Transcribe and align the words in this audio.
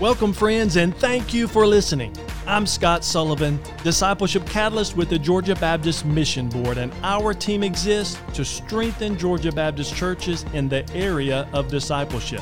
Welcome, 0.00 0.32
friends, 0.32 0.76
and 0.76 0.96
thank 0.96 1.34
you 1.34 1.46
for 1.46 1.66
listening. 1.66 2.16
I'm 2.46 2.64
Scott 2.64 3.04
Sullivan, 3.04 3.60
Discipleship 3.84 4.46
Catalyst 4.46 4.96
with 4.96 5.10
the 5.10 5.18
Georgia 5.18 5.54
Baptist 5.54 6.06
Mission 6.06 6.48
Board, 6.48 6.78
and 6.78 6.90
our 7.02 7.34
team 7.34 7.62
exists 7.62 8.18
to 8.32 8.42
strengthen 8.42 9.18
Georgia 9.18 9.52
Baptist 9.52 9.94
churches 9.94 10.46
in 10.54 10.70
the 10.70 10.90
area 10.94 11.46
of 11.52 11.68
discipleship. 11.68 12.40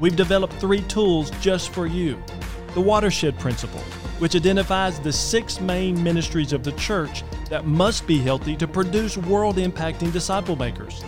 We've 0.00 0.16
developed 0.16 0.54
three 0.54 0.80
tools 0.84 1.30
just 1.42 1.74
for 1.74 1.86
you 1.86 2.22
the 2.72 2.80
Watershed 2.80 3.38
Principle, 3.38 3.82
which 4.18 4.34
identifies 4.34 4.98
the 4.98 5.12
six 5.12 5.60
main 5.60 6.02
ministries 6.02 6.54
of 6.54 6.64
the 6.64 6.72
church 6.72 7.22
that 7.50 7.66
must 7.66 8.06
be 8.06 8.18
healthy 8.18 8.56
to 8.56 8.66
produce 8.66 9.18
world 9.18 9.56
impacting 9.56 10.10
disciple 10.10 10.56
makers. 10.56 11.04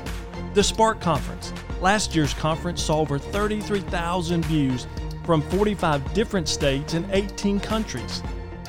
The 0.52 0.62
Spark 0.62 1.00
Conference. 1.00 1.54
Last 1.80 2.14
year's 2.14 2.34
conference 2.34 2.82
saw 2.82 3.00
over 3.00 3.18
33,000 3.18 4.44
views 4.44 4.86
from 5.27 5.43
45 5.43 6.14
different 6.14 6.48
states 6.48 6.95
and 6.95 7.06
18 7.11 7.60
countries. 7.60 8.23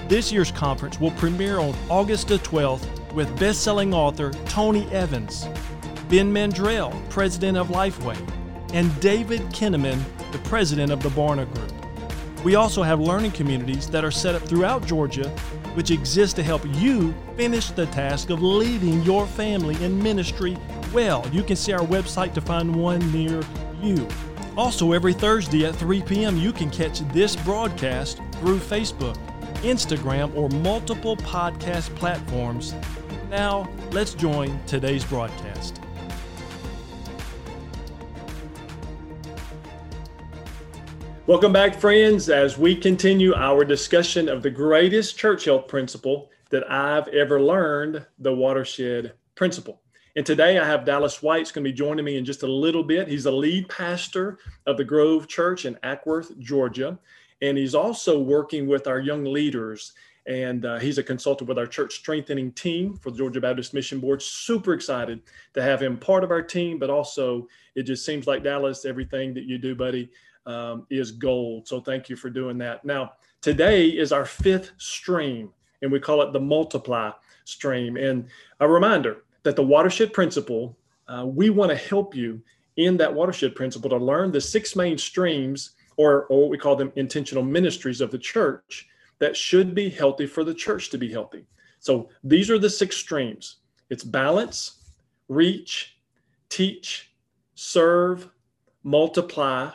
This 0.07 0.31
year's 0.31 0.51
conference 0.51 0.99
will 0.99 1.11
premiere 1.11 1.59
on 1.59 1.75
August 1.89 2.29
the 2.29 2.39
12th 2.39 3.13
with 3.13 3.39
best-selling 3.39 3.93
author 3.93 4.31
Tony 4.45 4.89
Evans, 4.91 5.47
Ben 6.09 6.33
Mandrell, 6.33 6.91
president 7.09 7.57
of 7.57 7.67
Lifeway, 7.67 8.17
and 8.73 8.97
David 8.99 9.41
Kinnaman, 9.51 10.01
the 10.31 10.39
president 10.39 10.91
of 10.91 11.01
the 11.03 11.09
Barna 11.09 11.51
Group. 11.53 11.73
We 12.43 12.55
also 12.55 12.83
have 12.83 12.99
learning 12.99 13.31
communities 13.31 13.89
that 13.89 14.03
are 14.03 14.11
set 14.11 14.35
up 14.35 14.41
throughout 14.41 14.85
Georgia, 14.85 15.29
which 15.73 15.91
exist 15.91 16.35
to 16.37 16.43
help 16.43 16.63
you 16.75 17.13
finish 17.35 17.69
the 17.71 17.85
task 17.87 18.29
of 18.29 18.41
leading 18.41 19.01
your 19.03 19.27
family 19.27 19.81
in 19.83 20.01
ministry 20.01 20.57
well. 20.93 21.27
You 21.31 21.43
can 21.43 21.55
see 21.55 21.73
our 21.73 21.85
website 21.85 22.33
to 22.35 22.41
find 22.41 22.73
one 22.73 23.11
near 23.11 23.43
you. 23.81 24.07
Also, 24.57 24.91
every 24.91 25.13
Thursday 25.13 25.65
at 25.65 25.75
3 25.75 26.01
p.m., 26.01 26.35
you 26.35 26.51
can 26.51 26.71
catch 26.71 27.01
this 27.11 27.35
broadcast 27.35 28.19
through 28.31 28.57
Facebook, 28.57 29.15
Instagram, 29.57 30.35
or 30.35 30.49
multiple 30.49 31.15
podcast 31.15 31.95
platforms. 31.95 32.73
Now, 33.29 33.69
let's 33.91 34.15
join 34.15 34.59
today's 34.65 35.05
broadcast. 35.05 35.79
Welcome 41.27 41.53
back, 41.53 41.75
friends, 41.75 42.27
as 42.27 42.57
we 42.57 42.75
continue 42.75 43.35
our 43.35 43.63
discussion 43.63 44.27
of 44.27 44.41
the 44.41 44.49
greatest 44.49 45.19
church 45.19 45.45
health 45.45 45.67
principle 45.67 46.31
that 46.49 46.67
I've 46.71 47.07
ever 47.09 47.39
learned 47.39 48.03
the 48.17 48.33
watershed 48.33 49.13
principle. 49.35 49.81
And 50.17 50.25
today 50.25 50.57
I 50.57 50.65
have 50.65 50.83
Dallas 50.83 51.21
White's 51.21 51.51
going 51.51 51.63
to 51.63 51.69
be 51.69 51.77
joining 51.77 52.03
me 52.03 52.17
in 52.17 52.25
just 52.25 52.41
a 52.41 52.51
little 52.51 52.83
bit. 52.83 53.07
He's 53.07 53.27
a 53.27 53.31
lead 53.31 53.69
pastor 53.69 54.39
of 54.65 54.75
the 54.75 54.83
Grove 54.83 55.27
Church 55.27 55.65
in 55.65 55.75
Acworth, 55.83 56.35
Georgia. 56.39 56.97
And 57.43 57.55
he's 57.55 57.75
also 57.75 58.19
working 58.19 58.65
with 58.65 58.87
our 58.87 58.99
young 58.99 59.25
leaders. 59.25 59.93
And 60.25 60.65
uh, 60.65 60.79
he's 60.79 60.97
a 60.97 61.03
consultant 61.03 61.47
with 61.47 61.59
our 61.59 61.67
church 61.67 61.93
strengthening 61.93 62.51
team 62.53 62.95
for 62.95 63.11
the 63.11 63.17
Georgia 63.19 63.39
Baptist 63.39 63.75
Mission 63.75 63.99
Board. 63.99 64.23
Super 64.23 64.73
excited 64.73 65.21
to 65.53 65.61
have 65.61 65.83
him 65.83 65.99
part 65.99 66.23
of 66.23 66.31
our 66.31 66.41
team, 66.41 66.79
but 66.79 66.89
also 66.89 67.47
it 67.75 67.83
just 67.83 68.03
seems 68.03 68.25
like 68.25 68.43
Dallas, 68.43 68.85
everything 68.85 69.35
that 69.35 69.43
you 69.43 69.59
do, 69.59 69.75
buddy, 69.75 70.09
um, 70.47 70.87
is 70.89 71.11
gold. 71.11 71.67
So 71.67 71.79
thank 71.79 72.09
you 72.09 72.15
for 72.15 72.31
doing 72.31 72.57
that. 72.57 72.83
Now, 72.83 73.13
today 73.39 73.85
is 73.89 74.11
our 74.11 74.25
fifth 74.25 74.71
stream, 74.77 75.51
and 75.83 75.91
we 75.91 75.99
call 75.99 76.23
it 76.23 76.33
the 76.33 76.39
multiply 76.39 77.11
stream. 77.45 77.97
And 77.97 78.27
a 78.59 78.67
reminder 78.67 79.17
that 79.47 79.55
the 79.55 79.63
watershed 79.63 80.11
principle, 80.11 80.77
uh, 81.07 81.25
we 81.25 81.49
want 81.49 81.71
to 81.71 81.77
help 81.77 82.13
you 82.13 82.41
in 82.75 82.97
that 82.97 83.13
watershed 83.13 83.55
principle 83.55 83.89
to 83.89 83.95
learn 83.95 84.29
the 84.29 84.41
six 84.41 84.75
main 84.75 84.97
streams, 84.97 85.71
or, 85.95 86.25
or 86.25 86.41
what 86.41 86.49
we 86.49 86.57
call 86.57 86.75
them 86.75 86.91
intentional 86.97 87.41
ministries 87.41 88.01
of 88.01 88.11
the 88.11 88.17
church, 88.17 88.89
that 89.19 89.37
should 89.37 89.73
be 89.73 89.89
healthy 89.89 90.25
for 90.25 90.43
the 90.43 90.53
church 90.53 90.89
to 90.89 90.97
be 90.97 91.09
healthy. 91.09 91.45
So 91.79 92.09
these 92.25 92.51
are 92.51 92.59
the 92.59 92.69
six 92.69 92.97
streams 92.97 93.59
it's 93.89 94.03
balance, 94.03 94.83
reach, 95.29 95.97
teach, 96.49 97.13
serve, 97.55 98.29
multiply, 98.83 99.71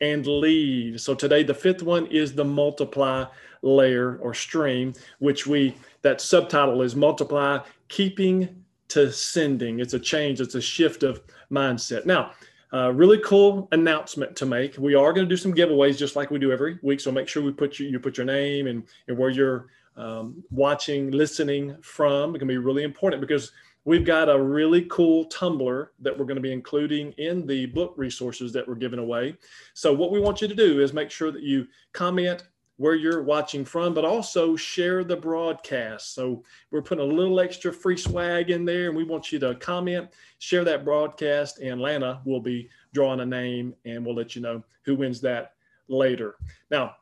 and 0.00 0.24
lead. 0.24 1.00
So 1.00 1.16
today, 1.16 1.42
the 1.42 1.52
fifth 1.52 1.82
one 1.82 2.06
is 2.06 2.32
the 2.32 2.44
multiply 2.44 3.24
layer 3.62 4.18
or 4.18 4.34
stream, 4.34 4.92
which 5.18 5.48
we, 5.48 5.74
that 6.02 6.20
subtitle 6.20 6.80
is 6.82 6.94
multiply, 6.94 7.58
keeping 7.88 8.62
to 8.88 9.12
sending. 9.12 9.80
It's 9.80 9.94
a 9.94 9.98
change, 9.98 10.40
it's 10.40 10.54
a 10.54 10.60
shift 10.60 11.02
of 11.02 11.20
mindset. 11.50 12.06
Now, 12.06 12.32
uh, 12.72 12.92
really 12.92 13.18
cool 13.18 13.68
announcement 13.72 14.36
to 14.36 14.46
make. 14.46 14.76
We 14.76 14.94
are 14.94 15.12
going 15.12 15.26
to 15.26 15.28
do 15.28 15.36
some 15.36 15.54
giveaways 15.54 15.96
just 15.96 16.16
like 16.16 16.30
we 16.30 16.38
do 16.38 16.52
every 16.52 16.78
week. 16.82 17.00
So 17.00 17.12
make 17.12 17.28
sure 17.28 17.42
we 17.42 17.52
put 17.52 17.78
you, 17.78 17.88
you 17.88 18.00
put 18.00 18.16
your 18.16 18.26
name 18.26 18.66
and, 18.66 18.82
and 19.08 19.16
where 19.16 19.30
you're 19.30 19.68
um, 19.96 20.42
watching, 20.50 21.10
listening 21.10 21.76
from. 21.80 22.34
It 22.34 22.38
can 22.40 22.48
be 22.48 22.58
really 22.58 22.82
important 22.82 23.20
because 23.20 23.52
we've 23.84 24.04
got 24.04 24.28
a 24.28 24.38
really 24.38 24.82
cool 24.90 25.24
tumbler 25.26 25.92
that 26.00 26.16
we're 26.16 26.26
going 26.26 26.36
to 26.36 26.42
be 26.42 26.52
including 26.52 27.12
in 27.12 27.46
the 27.46 27.66
book 27.66 27.94
resources 27.96 28.52
that 28.52 28.66
we're 28.66 28.74
giving 28.74 28.98
away. 28.98 29.36
So 29.74 29.94
what 29.94 30.10
we 30.10 30.20
want 30.20 30.42
you 30.42 30.48
to 30.48 30.54
do 30.54 30.80
is 30.80 30.92
make 30.92 31.10
sure 31.10 31.30
that 31.30 31.42
you 31.42 31.66
comment 31.92 32.42
where 32.76 32.94
you're 32.94 33.22
watching 33.22 33.64
from, 33.64 33.94
but 33.94 34.04
also 34.04 34.54
share 34.54 35.02
the 35.02 35.16
broadcast. 35.16 36.14
So 36.14 36.44
we're 36.70 36.82
putting 36.82 37.04
a 37.04 37.14
little 37.14 37.40
extra 37.40 37.72
free 37.72 37.96
swag 37.96 38.50
in 38.50 38.64
there, 38.64 38.88
and 38.88 38.96
we 38.96 39.04
want 39.04 39.32
you 39.32 39.38
to 39.40 39.54
comment, 39.54 40.10
share 40.38 40.64
that 40.64 40.84
broadcast, 40.84 41.58
and 41.58 41.80
Lana 41.80 42.20
will 42.24 42.40
be 42.40 42.68
drawing 42.92 43.20
a 43.20 43.26
name, 43.26 43.74
and 43.84 44.04
we'll 44.04 44.14
let 44.14 44.36
you 44.36 44.42
know 44.42 44.62
who 44.84 44.94
wins 44.94 45.20
that 45.22 45.54
later. 45.88 46.36
Now, 46.70 46.96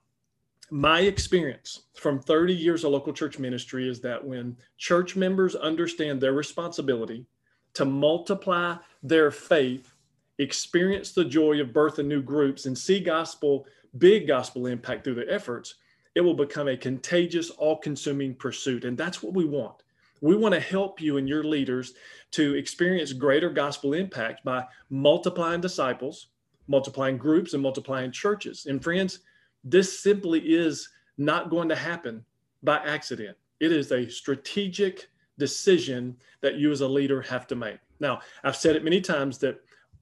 my 0.71 1.01
experience 1.01 1.83
from 1.95 2.21
30 2.21 2.55
years 2.55 2.85
of 2.85 2.93
local 2.93 3.13
church 3.13 3.39
ministry 3.39 3.89
is 3.89 4.01
that 4.01 4.25
when 4.25 4.57
church 4.79 5.15
members 5.17 5.55
understand 5.55 6.21
their 6.21 6.33
responsibility 6.33 7.27
to 7.75 7.85
multiply 7.85 8.77
their 9.03 9.31
faith, 9.31 9.93
experience 10.39 11.13
the 11.13 11.25
joy 11.25 11.61
of 11.61 11.73
birth 11.73 11.99
and 11.99 12.09
new 12.09 12.23
groups, 12.23 12.67
and 12.67 12.77
see 12.77 13.01
gospel 13.01 13.67
big 13.99 14.27
gospel 14.27 14.67
impact 14.67 15.05
through 15.05 15.15
their 15.15 15.31
efforts, 15.31 15.77
it 16.15 16.21
will 16.21 16.35
become 16.35 16.69
a 16.69 16.77
contagious, 16.77 17.51
all 17.51 17.77
consuming 17.77 18.35
pursuit. 18.35 18.85
And 18.85 18.97
that's 18.97 19.23
what 19.23 19.35
we 19.35 19.45
want. 19.45 19.83
We 20.21 20.37
want 20.37 20.55
to 20.55 20.61
help 20.61 21.01
you 21.01 21.17
and 21.17 21.29
your 21.29 21.45
leaders 21.45 21.95
to 22.33 22.55
experience 22.55 23.13
greater 23.13 23.51
gospel 23.51 23.95
impact 23.95 24.45
by 24.45 24.65
multiplying 24.91 25.61
disciples, 25.61 26.29
multiplying 26.69 27.19
groups, 27.19 27.53
and 27.53 27.63
multiplying 27.63 28.11
churches. 28.11 28.67
And 28.67 28.83
friends, 28.83 29.21
this 29.65 30.01
simply 30.01 30.41
is 30.41 30.89
not 31.19 31.51
going 31.51 31.69
to 31.69 31.77
happen 31.77 32.25
by 32.63 32.79
accident. 32.79 33.37
It 33.61 33.73
is 33.73 33.93
a 33.93 34.09
strategic 34.09 35.09
decision 35.39 36.17
that 36.41 36.57
you 36.57 36.71
as 36.71 36.81
a 36.81 36.89
leader 36.89 37.21
have 37.23 37.47
to 37.49 37.57
make. 37.57 37.79
Now, 38.01 38.21
I've 38.45 38.57
said 38.57 38.77
it 38.77 38.85
many 38.85 39.01
times 39.01 39.39
that 39.39 39.61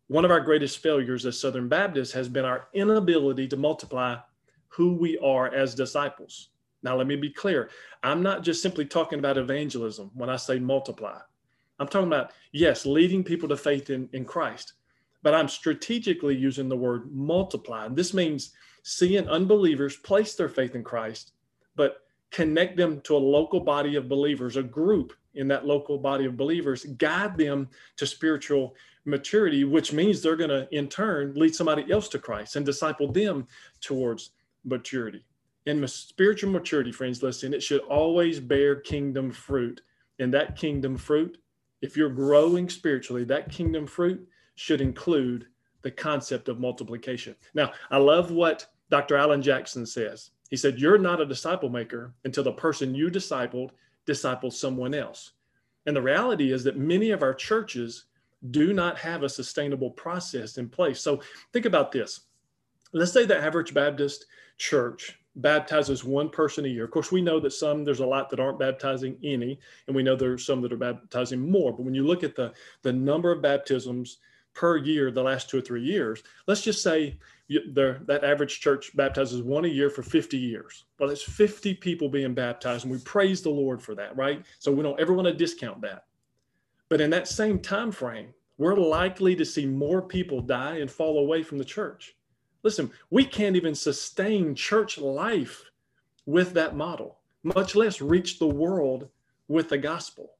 one 0.09 0.25
of 0.25 0.31
our 0.31 0.41
greatest 0.41 0.79
failures 0.79 1.25
as 1.27 1.39
Southern 1.39 1.69
Baptists 1.69 2.13
has 2.13 2.29
been 2.29 2.45
our 2.45 2.69
inability 2.75 3.49
to 3.49 3.57
multiply 3.57 4.17
who 4.69 4.95
we 4.95 5.19
are 5.19 5.53
as 5.55 5.75
disciples. 5.75 6.49
Now, 6.83 6.97
let 6.97 7.07
me 7.07 7.17
be 7.17 7.31
clear. 7.31 7.71
I'm 8.03 8.23
not 8.23 8.43
just 8.43 8.63
simply 8.63 8.85
talking 8.85 9.19
about 9.19 9.39
evangelism 9.39 10.11
when 10.15 10.29
I 10.29 10.37
say 10.37 10.59
multiply. 10.59 11.19
I'm 11.79 11.89
talking 11.89 12.09
about, 12.09 12.33
yes, 12.53 12.85
leading 12.87 13.25
people 13.25 13.49
to 13.49 13.57
faith 13.57 13.91
in, 13.91 14.09
in 14.13 14.25
Christ, 14.25 14.75
but 15.23 15.35
I'm 15.35 15.49
strategically 15.49 16.37
using 16.37 16.69
the 16.69 16.77
word 16.77 17.13
multiply. 17.13 17.87
And 17.87 17.97
this 17.97 18.13
means 18.15 18.53
seeing 18.83 19.29
unbelievers 19.29 19.97
place 19.97 20.35
their 20.35 20.49
faith 20.49 20.75
in 20.75 20.83
Christ, 20.83 21.33
but 21.77 21.99
connect 22.33 22.77
them 22.77 23.01
to 23.03 23.15
a 23.15 23.19
local 23.19 23.61
body 23.61 23.95
of 23.97 24.09
believers, 24.09 24.57
a 24.57 24.63
group 24.63 25.13
in 25.35 25.47
that 25.49 25.67
local 25.67 25.99
body 25.99 26.25
of 26.25 26.37
believers, 26.37 26.85
guide 26.97 27.37
them 27.37 27.69
to 27.97 28.07
spiritual 28.07 28.75
maturity, 29.05 29.65
which 29.65 29.93
means 29.93 30.21
they're 30.21 30.37
going 30.37 30.51
to, 30.51 30.69
in 30.77 30.89
turn, 30.89 31.35
lead 31.35 31.55
somebody 31.55 31.91
else 31.93 32.09
to 32.09 32.19
Christ 32.19 32.57
and 32.57 32.67
disciple 32.67 33.11
them 33.11 33.47
towards 33.81 34.31
maturity. 34.65 35.25
In 35.67 35.87
spiritual 35.87 36.51
maturity, 36.51 36.91
friends, 36.91 37.23
listen, 37.23 37.55
it 37.55 37.63
should 37.63 37.83
always 37.83 38.41
bear 38.41 38.77
kingdom 38.77 39.31
fruit. 39.31 39.81
And 40.19 40.33
that 40.35 40.57
kingdom 40.57 40.97
fruit, 40.97 41.39
if 41.83 41.97
you're 41.97 42.11
growing 42.11 42.69
spiritually, 42.69 43.25
that 43.25 43.51
kingdom 43.51 43.87
fruit 43.87 44.27
should 44.55 44.81
include 44.81 45.47
the 45.83 45.91
concept 45.91 46.49
of 46.49 46.61
multiplication. 46.61 47.35
Now, 47.55 47.73
I 47.91 47.99
love 47.99 48.31
what 48.31 48.67
Dr. 48.91 49.17
Alan 49.17 49.43
Jackson 49.43 49.87
says. 49.87 50.31
He 50.53 50.59
said, 50.59 50.79
You're 50.79 50.99
not 50.99 51.19
a 51.19 51.25
disciple 51.25 51.71
maker 51.71 52.13
until 52.27 52.45
the 52.45 52.53
person 52.53 52.95
you 52.95 53.09
discipled 53.09 53.71
disciples 54.05 54.61
someone 54.61 54.93
else. 54.93 55.33
And 55.87 55.97
the 55.97 56.03
reality 56.03 56.53
is 56.53 56.63
that 56.65 56.77
many 56.77 57.11
of 57.11 57.23
our 57.23 57.33
churches 57.33 58.05
do 58.51 58.75
not 58.75 58.99
have 58.99 59.23
a 59.23 59.31
sustainable 59.31 59.91
process 59.93 60.59
in 60.59 60.69
place. 60.69 61.01
So 61.01 61.23
think 61.55 61.65
about 61.65 61.91
this. 61.91 62.21
Let's 62.93 63.13
say 63.13 63.25
the 63.25 63.39
average 63.39 63.73
Baptist 63.73 64.27
church 64.59 65.19
baptizes 65.37 66.05
one 66.05 66.29
person 66.29 66.67
a 66.67 66.69
year. 66.69 66.85
Of 66.85 66.91
course, 66.91 67.11
we 67.11 67.23
know 67.23 67.41
that 67.41 67.55
some, 67.55 67.83
there's 67.83 68.01
a 68.01 68.07
lot 68.07 68.29
that 68.29 68.39
aren't 68.39 68.59
baptizing 68.59 69.17
any, 69.23 69.59
and 69.87 69.97
we 69.97 70.03
know 70.03 70.17
there's 70.17 70.45
some 70.45 70.61
that 70.61 70.73
are 70.75 70.77
baptizing 70.77 71.51
more. 71.51 71.73
But 71.73 71.85
when 71.85 71.95
you 71.95 72.07
look 72.07 72.23
at 72.23 72.37
the, 72.37 72.53
the 72.83 72.93
number 72.93 73.33
of 73.33 73.41
baptisms 73.41 74.19
per 74.53 74.77
year 74.77 75.11
the 75.11 75.23
last 75.23 75.49
two 75.49 75.57
or 75.57 75.63
three 75.63 75.83
years, 75.83 76.23
let's 76.47 76.61
just 76.61 76.83
say 76.83 77.17
there, 77.73 78.01
that 78.07 78.25
average 78.25 78.61
church 78.61 78.97
baptizes 78.97 79.43
one 79.43 79.65
a 79.65 79.69
year 79.69 79.91
for 79.91 80.03
50 80.03 80.37
years. 80.37 80.85
Well, 80.99 81.09
that's 81.09 81.23
50 81.23 81.75
people 81.75 82.09
being 82.09 82.35
baptized, 82.35 82.85
and 82.85 82.93
we 82.93 82.99
praise 83.01 83.43
the 83.43 83.51
Lord 83.51 83.83
for 83.83 83.95
that, 83.95 84.17
right? 84.17 84.45
So 84.59 84.73
we 84.73 84.83
don't 84.83 85.01
ever 85.01 85.13
want 85.13 85.29
to 85.29 85.35
discount 85.35 85.81
that. 85.83 86.05
But 86.89 87.01
in 87.01 87.11
that 87.11 87.29
same 87.29 87.59
time 87.59 87.91
frame, 87.91 88.35
we're 88.59 88.77
likely 88.77 89.35
to 89.37 89.45
see 89.45 89.67
more 89.67 90.03
people 90.03 90.41
die 90.41 90.79
and 90.79 90.91
fall 90.91 91.19
away 91.19 91.43
from 91.43 91.59
the 91.59 91.65
church. 91.65 92.15
Listen, 92.63 92.91
we 93.11 93.25
can't 93.25 93.57
even 93.57 93.75
sustain 93.75 94.55
church 94.55 94.99
life 94.99 95.65
with 96.27 96.53
that 96.55 96.77
model, 96.77 97.19
much 97.43 97.75
less 97.75 98.01
reach 98.01 98.39
the 98.39 98.47
world 98.47 99.09
with 99.49 99.69
the 99.69 99.79
gospel. 99.79 100.33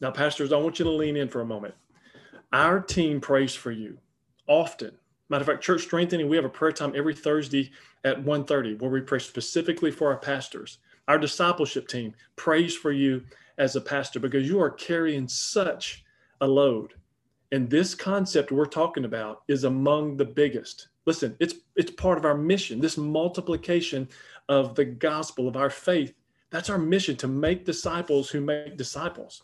Now, 0.00 0.10
pastors, 0.10 0.52
I 0.52 0.56
want 0.56 0.78
you 0.78 0.84
to 0.84 0.90
lean 0.90 1.16
in 1.16 1.28
for 1.28 1.40
a 1.40 1.46
moment. 1.46 1.74
Our 2.52 2.80
team 2.80 3.20
prays 3.20 3.54
for 3.54 3.72
you 3.72 3.98
often 4.46 4.92
Matter 5.28 5.42
of 5.42 5.46
fact, 5.46 5.64
church 5.64 5.82
strengthening, 5.82 6.28
we 6.28 6.36
have 6.36 6.44
a 6.44 6.50
prayer 6.50 6.72
time 6.72 6.92
every 6.94 7.14
Thursday 7.14 7.70
at 8.04 8.22
1.30 8.22 8.80
where 8.80 8.90
we 8.90 9.00
pray 9.00 9.18
specifically 9.18 9.90
for 9.90 10.10
our 10.10 10.18
pastors. 10.18 10.78
Our 11.08 11.18
discipleship 11.18 11.88
team 11.88 12.14
prays 12.36 12.76
for 12.76 12.92
you 12.92 13.22
as 13.58 13.76
a 13.76 13.80
pastor 13.80 14.20
because 14.20 14.48
you 14.48 14.60
are 14.60 14.70
carrying 14.70 15.28
such 15.28 16.04
a 16.40 16.46
load. 16.46 16.94
And 17.52 17.70
this 17.70 17.94
concept 17.94 18.52
we're 18.52 18.66
talking 18.66 19.04
about 19.04 19.42
is 19.48 19.64
among 19.64 20.16
the 20.16 20.24
biggest. 20.24 20.88
Listen, 21.06 21.36
it's 21.38 21.54
it's 21.76 21.90
part 21.90 22.18
of 22.18 22.24
our 22.24 22.36
mission. 22.36 22.80
This 22.80 22.96
multiplication 22.96 24.08
of 24.48 24.74
the 24.74 24.84
gospel 24.84 25.46
of 25.48 25.56
our 25.56 25.70
faith. 25.70 26.14
That's 26.50 26.70
our 26.70 26.78
mission 26.78 27.16
to 27.16 27.28
make 27.28 27.64
disciples 27.64 28.30
who 28.30 28.40
make 28.40 28.76
disciples. 28.76 29.42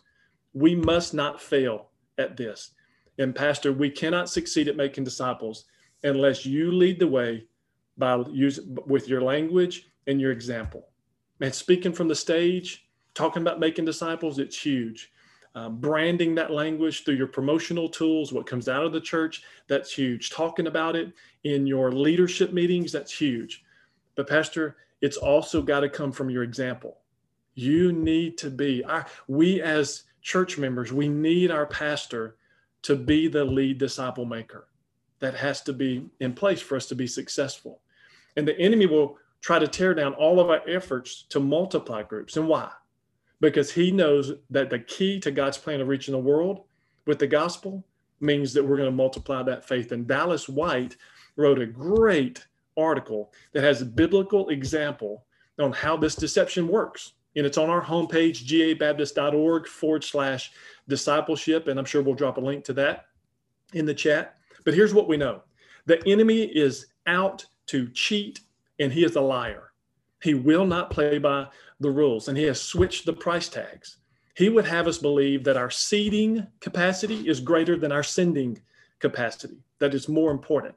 We 0.55 0.75
must 0.75 1.15
not 1.15 1.41
fail 1.41 1.91
at 2.19 2.37
this. 2.37 2.73
And, 3.21 3.37
Pastor, 3.37 3.71
we 3.75 3.91
cannot 3.91 4.31
succeed 4.31 4.67
at 4.67 4.77
making 4.77 5.05
disciples 5.05 5.67
unless 6.05 6.47
you 6.47 6.73
lead 6.73 6.99
the 6.99 7.07
way 7.07 7.45
by 7.99 8.17
with 8.17 9.09
your 9.09 9.21
language 9.21 9.91
and 10.07 10.19
your 10.19 10.33
example. 10.33 10.89
And 11.43 11.55
speaking 11.55 11.93
from 11.93 12.09
the 12.09 12.15
stage, 12.15 12.89
talking 13.13 13.43
about 13.43 13.61
making 13.61 13.85
disciples, 13.85 14.39
it's 14.39 14.59
huge. 14.59 15.13
Um, 15.55 15.81
branding 15.81 16.35
that 16.37 16.51
language 16.51 17.05
through 17.05 17.17
your 17.17 17.27
promotional 17.27 17.91
tools, 17.91 18.33
what 18.33 18.47
comes 18.47 18.71
out 18.71 18.87
of 18.87 18.93
the 18.93 19.01
church, 19.03 19.43
that's 19.69 19.93
huge. 19.93 20.31
Talking 20.31 20.67
about 20.67 20.97
it 20.97 21.13
in 21.45 21.67
your 21.67 21.93
leadership 21.93 22.55
meetings, 22.55 22.91
that's 22.91 23.13
huge. 23.13 23.65
But, 24.15 24.29
Pastor, 24.29 24.77
it's 25.03 25.19
also 25.19 25.61
got 25.61 25.81
to 25.81 25.91
come 25.91 26.11
from 26.11 26.31
your 26.31 26.43
example. 26.43 26.97
You 27.55 27.93
need 27.93 28.39
to 28.39 28.49
be, 28.49 28.83
our, 28.85 29.05
we 29.29 29.61
as 29.61 30.05
church 30.23 30.57
members, 30.57 30.91
we 30.91 31.09
need 31.09 31.51
our 31.51 31.67
pastor 31.67 32.37
to 32.83 32.97
be 32.97 33.29
the 33.29 33.45
lead 33.45 33.79
disciple 33.79 34.25
maker. 34.25 34.69
That 35.21 35.35
has 35.35 35.61
to 35.63 35.73
be 35.73 36.07
in 36.21 36.33
place 36.33 36.61
for 36.61 36.77
us 36.77 36.87
to 36.87 36.95
be 36.95 37.07
successful. 37.07 37.81
And 38.37 38.49
the 38.49 38.59
enemy 38.59 38.87
will 38.87 39.19
try 39.41 39.59
to 39.59 39.69
tear 39.69 39.95
down 39.95 40.15
all 40.15 40.41
of 40.41 40.51
our 40.51 40.63
efforts 40.69 41.25
to 41.31 41.41
multiply 41.41 42.03
groups. 42.03 42.37
And 42.37 42.49
why? 42.49 42.71
Because 43.41 43.73
he 43.73 43.91
knows 43.91 44.33
that 44.51 44.71
the 44.71 44.79
key 44.79 45.21
to 45.21 45.31
God's 45.31 45.59
plan 45.59 45.81
of 45.81 45.89
reaching 45.89 46.13
the 46.13 46.19
world 46.19 46.65
with 47.07 47.19
the 47.19 47.27
gospel 47.27 47.85
means 48.21 48.53
that 48.53 48.63
we're 48.63 48.77
going 48.77 48.91
to 48.91 48.97
multiply 48.97 49.43
that 49.43 49.67
faith. 49.67 49.93
And 49.93 50.07
Dallas 50.07 50.49
White 50.49 50.97
wrote 51.37 51.59
a 51.59 51.67
great 51.67 52.47
article 52.77 53.33
that 53.53 53.65
has 53.65 53.83
a 53.83 53.87
biblical 53.87 54.49
example 54.51 55.25
on 55.59 55.73
how 55.73 55.97
this 55.97 56.15
deception 56.15 56.69
works. 56.69 57.13
And 57.37 57.47
it's 57.47 57.59
on 57.59 57.71
our 57.71 57.83
homepage, 57.83 58.47
gabaptist.org 58.47 59.67
forward 59.69 60.05
slash 60.05 60.51
discipleship. 60.89 61.69
And 61.69 61.79
I'm 61.79 61.85
sure 61.85 62.03
we'll 62.03 62.15
drop 62.15 62.39
a 62.39 62.41
link 62.41 62.65
to 62.65 62.73
that 62.75 63.07
in 63.73 63.87
the 63.87 63.95
chat. 63.95 64.37
But 64.65 64.75
here's 64.75 64.95
what 64.95 65.09
we 65.09 65.17
know 65.17 65.43
the 65.87 66.03
enemy 66.07 66.43
is 66.43 66.87
out 67.07 67.45
to 67.67 67.89
cheat, 67.91 68.41
and 68.79 68.93
he 68.93 69.05
is 69.05 69.17
a 69.17 69.21
liar. 69.21 69.73
He 70.23 70.35
will 70.35 70.67
not 70.67 70.91
play 70.91 71.19
by 71.19 71.47
the 71.79 71.91
rules, 71.91 72.29
and 72.29 72.37
he 72.37 72.45
has 72.45 72.61
switched 72.61 73.07
the 73.07 73.13
price 73.13 73.49
tags. 73.49 73.99
He 74.35 74.49
would 74.49 74.67
have 74.67 74.87
us 74.87 74.99
believe 74.99 75.45
that 75.45 75.57
our 75.57 75.71
seating 75.71 76.47
capacity 76.61 77.29
is 77.29 77.41
greater 77.41 77.77
than 77.77 77.93
our 77.93 78.03
sending 78.03 78.61
capacity, 78.99 79.59
that 79.79 79.95
is 79.95 80.09
more 80.09 80.31
important. 80.31 80.75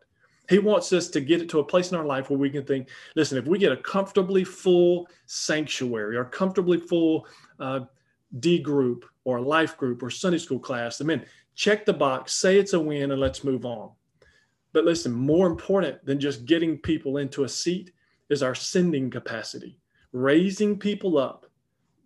He 0.54 0.60
wants 0.60 0.94
us 0.94 1.08
to 1.08 1.20
get 1.20 1.42
it 1.42 1.50
to 1.50 1.62
a 1.62 1.64
place 1.64 1.92
in 1.92 1.98
our 1.98 2.06
life 2.06 2.30
where 2.30 2.38
we 2.38 2.52
can 2.52 2.64
think, 2.64 2.90
listen, 3.16 3.40
if 3.40 3.48
we 3.48 3.58
get 3.58 3.72
a 3.72 3.78
comfortably 3.78 4.44
full 4.44 5.08
sanctuary 5.26 6.16
or 6.16 6.26
comfortably 6.26 6.80
full 6.80 7.26
uh, 7.60 7.80
D 8.40 8.60
group 8.60 9.04
or 9.24 9.42
life 9.42 9.76
group 9.78 10.04
or 10.04 10.12
Sunday 10.12 10.38
school 10.38 10.60
class, 10.60 11.02
I 11.02 11.06
mean, 11.06 11.26
check 11.56 11.88
the 11.88 11.94
box, 11.94 12.34
say 12.34 12.60
it's 12.60 12.74
a 12.74 12.80
win, 12.80 13.10
and 13.10 13.20
let's 13.20 13.44
move 13.44 13.66
on. 13.66 13.94
But 14.74 14.86
listen, 14.86 15.12
more 15.12 15.48
important 15.48 16.06
than 16.06 16.20
just 16.20 16.46
getting 16.46 16.78
people 16.78 17.18
into 17.18 17.46
a 17.46 17.50
seat 17.50 17.90
is 18.30 18.44
our 18.44 18.54
sending 18.54 19.10
capacity, 19.10 19.80
raising 20.12 20.78
people 20.78 21.18
up 21.18 21.43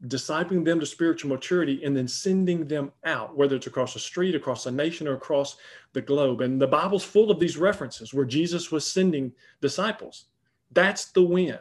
discipling 0.06 0.64
them 0.64 0.80
to 0.80 0.86
spiritual 0.86 1.30
maturity 1.30 1.84
and 1.84 1.98
then 1.98 2.08
sending 2.08 2.68
them 2.68 2.92
out, 3.04 3.36
whether 3.36 3.56
it's 3.56 3.68
across 3.68 3.94
the 3.94 4.00
street, 4.00 4.36
across 4.36 4.64
the 4.64 4.72
nation, 4.72 5.08
or 5.08 5.16
across 5.16 5.58
the 5.94 6.02
globe. 6.02 6.42
And 6.42 6.62
the 6.62 6.68
Bible's 6.68 7.04
full 7.04 7.32
of 7.32 7.40
these 7.40 7.58
references 7.58 8.14
where 8.14 8.26
Jesus 8.26 8.72
was 8.72 8.86
sending 8.86 9.32
disciples. 9.60 10.26
That's 10.72 11.06
the 11.12 11.24
win. 11.24 11.58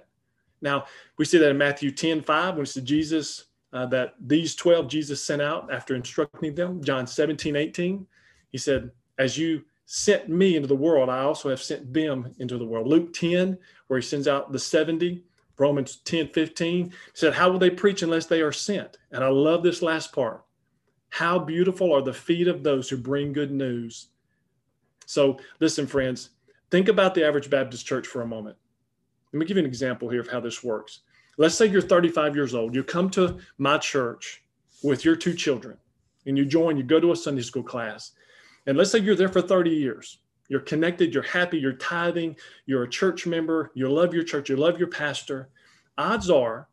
Now, 0.61 0.85
we 1.17 1.25
see 1.25 1.39
that 1.39 1.51
in 1.51 1.59
Matthew 1.59 1.91
10 1.91 2.23
5, 2.23 2.55
when 2.55 2.63
it's 2.63 2.75
Jesus, 2.75 3.47
uh, 3.73 3.87
that 3.87 4.15
these 4.21 4.55
12 4.55 4.89
Jesus 4.89 5.23
sent 5.23 5.43
out 5.43 5.73
after 5.73 5.95
instructing 5.95 6.55
them. 6.55 6.83
John 6.83 7.07
17 7.07 7.57
18, 7.57 8.07
he 8.53 8.59
said, 8.59 8.91
As 9.19 9.39
you 9.39 9.65
sent 9.87 10.29
me 10.29 10.57
into 10.57 10.69
the 10.69 10.77
world, 10.77 11.09
I 11.09 11.21
also 11.21 11.49
have 11.49 11.63
sent 11.63 11.93
them 11.93 12.35
into 12.39 12.59
the 12.59 12.65
world. 12.65 12.87
Luke 12.87 13.13
10, 13.13 13.57
where 13.87 13.99
he 13.99 14.07
sends 14.07 14.29
out 14.29 14.53
the 14.53 14.59
70, 14.59 15.23
Romans 15.59 15.97
10 16.05 16.29
15 16.29 16.93
said, 17.15 17.33
How 17.33 17.51
will 17.51 17.59
they 17.59 17.71
preach 17.71 18.03
unless 18.03 18.27
they 18.27 18.41
are 18.41 18.53
sent? 18.53 18.99
And 19.11 19.25
I 19.25 19.29
love 19.29 19.63
this 19.63 19.83
last 19.83 20.13
part. 20.13 20.45
How 21.09 21.39
beautiful 21.39 21.93
are 21.95 22.03
the 22.03 22.13
feet 22.13 22.49
of 22.49 22.63
those 22.63 22.89
who 22.89 22.97
bring 22.97 23.33
good 23.33 23.51
news. 23.51 24.09
So, 25.07 25.39
listen, 25.61 25.87
friends, 25.87 26.31
think 26.71 26.89
about 26.89 27.15
the 27.15 27.25
average 27.25 27.49
Baptist 27.49 27.87
church 27.87 28.07
for 28.07 28.23
a 28.23 28.27
moment. 28.27 28.57
Let 29.33 29.41
me 29.41 29.47
give 29.47 29.57
you 29.57 29.63
an 29.63 29.69
example 29.69 30.09
here 30.09 30.21
of 30.21 30.29
how 30.29 30.41
this 30.41 30.65
works. 30.65 31.01
Let's 31.39 31.55
say 31.55 31.67
you're 31.67 31.83
35 31.83 32.35
years 32.35 32.55
old. 32.55 32.75
You 32.75 32.83
come 32.83 33.11
to 33.11 33.39
my 33.59 33.79
church 33.79 34.43
with 34.83 35.05
your 35.05 35.17
two 35.17 35.35
children 35.35 35.77
and 36.27 36.37
you 36.37 36.45
join, 36.45 36.77
you 36.77 36.83
go 36.83 37.01
to 37.01 37.13
a 37.13 37.17
Sunday 37.17 37.43
school 37.43 37.63
class. 37.63 38.13
And 38.67 38.77
let's 38.77 38.91
say 38.91 38.99
you're 38.99 39.15
there 39.15 39.29
for 39.29 39.43
30 39.43 39.71
years. 39.71 40.19
You're 40.49 40.61
connected, 40.61 41.13
you're 41.13 41.23
happy, 41.23 41.59
you're 41.59 41.73
tithing, 41.73 42.37
you're 42.67 42.85
a 42.85 42.89
church 42.89 43.27
member, 43.27 43.71
you 43.75 43.89
love 43.89 44.15
your 44.15 44.25
church, 44.25 44.49
you 44.49 44.57
love 44.57 44.79
your 44.79 44.89
pastor. 44.89 45.49
Odds 45.99 46.31
are, 46.31 46.69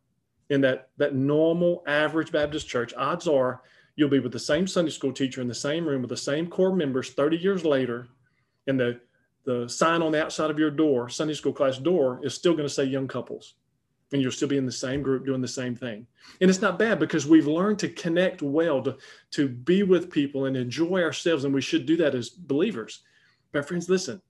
in 0.50 0.60
that, 0.60 0.90
that 0.98 1.14
normal 1.14 1.82
average 1.86 2.30
Baptist 2.30 2.68
church, 2.68 2.92
odds 2.96 3.26
are 3.26 3.62
you'll 3.96 4.08
be 4.08 4.20
with 4.20 4.32
the 4.32 4.38
same 4.38 4.66
Sunday 4.66 4.90
school 4.90 5.12
teacher 5.12 5.40
in 5.40 5.48
the 5.48 5.54
same 5.54 5.86
room 5.86 6.02
with 6.02 6.10
the 6.10 6.16
same 6.16 6.48
core 6.48 6.74
members 6.74 7.10
30 7.10 7.36
years 7.36 7.64
later, 7.64 8.08
and 8.66 8.78
the, 8.78 9.00
the 9.44 9.68
sign 9.68 10.02
on 10.02 10.12
the 10.12 10.22
outside 10.22 10.50
of 10.50 10.58
your 10.58 10.70
door, 10.70 11.08
Sunday 11.08 11.34
school 11.34 11.52
class 11.52 11.78
door, 11.78 12.20
is 12.22 12.34
still 12.34 12.52
going 12.52 12.68
to 12.68 12.74
say 12.74 12.84
young 12.84 13.08
couples. 13.08 13.54
And 14.12 14.22
you'll 14.22 14.32
still 14.32 14.48
be 14.48 14.58
in 14.58 14.66
the 14.66 14.72
same 14.72 15.02
group 15.02 15.26
doing 15.26 15.40
the 15.40 15.48
same 15.48 15.74
thing. 15.74 16.06
And 16.40 16.48
it's 16.48 16.60
not 16.60 16.78
bad 16.78 17.00
because 17.00 17.26
we've 17.26 17.48
learned 17.48 17.80
to 17.80 17.88
connect 17.88 18.42
well, 18.42 18.80
to, 18.82 18.96
to 19.32 19.48
be 19.48 19.82
with 19.82 20.10
people 20.10 20.44
and 20.44 20.56
enjoy 20.56 21.02
ourselves. 21.02 21.44
And 21.44 21.52
we 21.52 21.60
should 21.60 21.84
do 21.84 21.96
that 21.96 22.14
as 22.14 22.28
believers. 22.28 23.02
But 23.54 23.68
friends, 23.68 23.88
listen, 23.88 24.20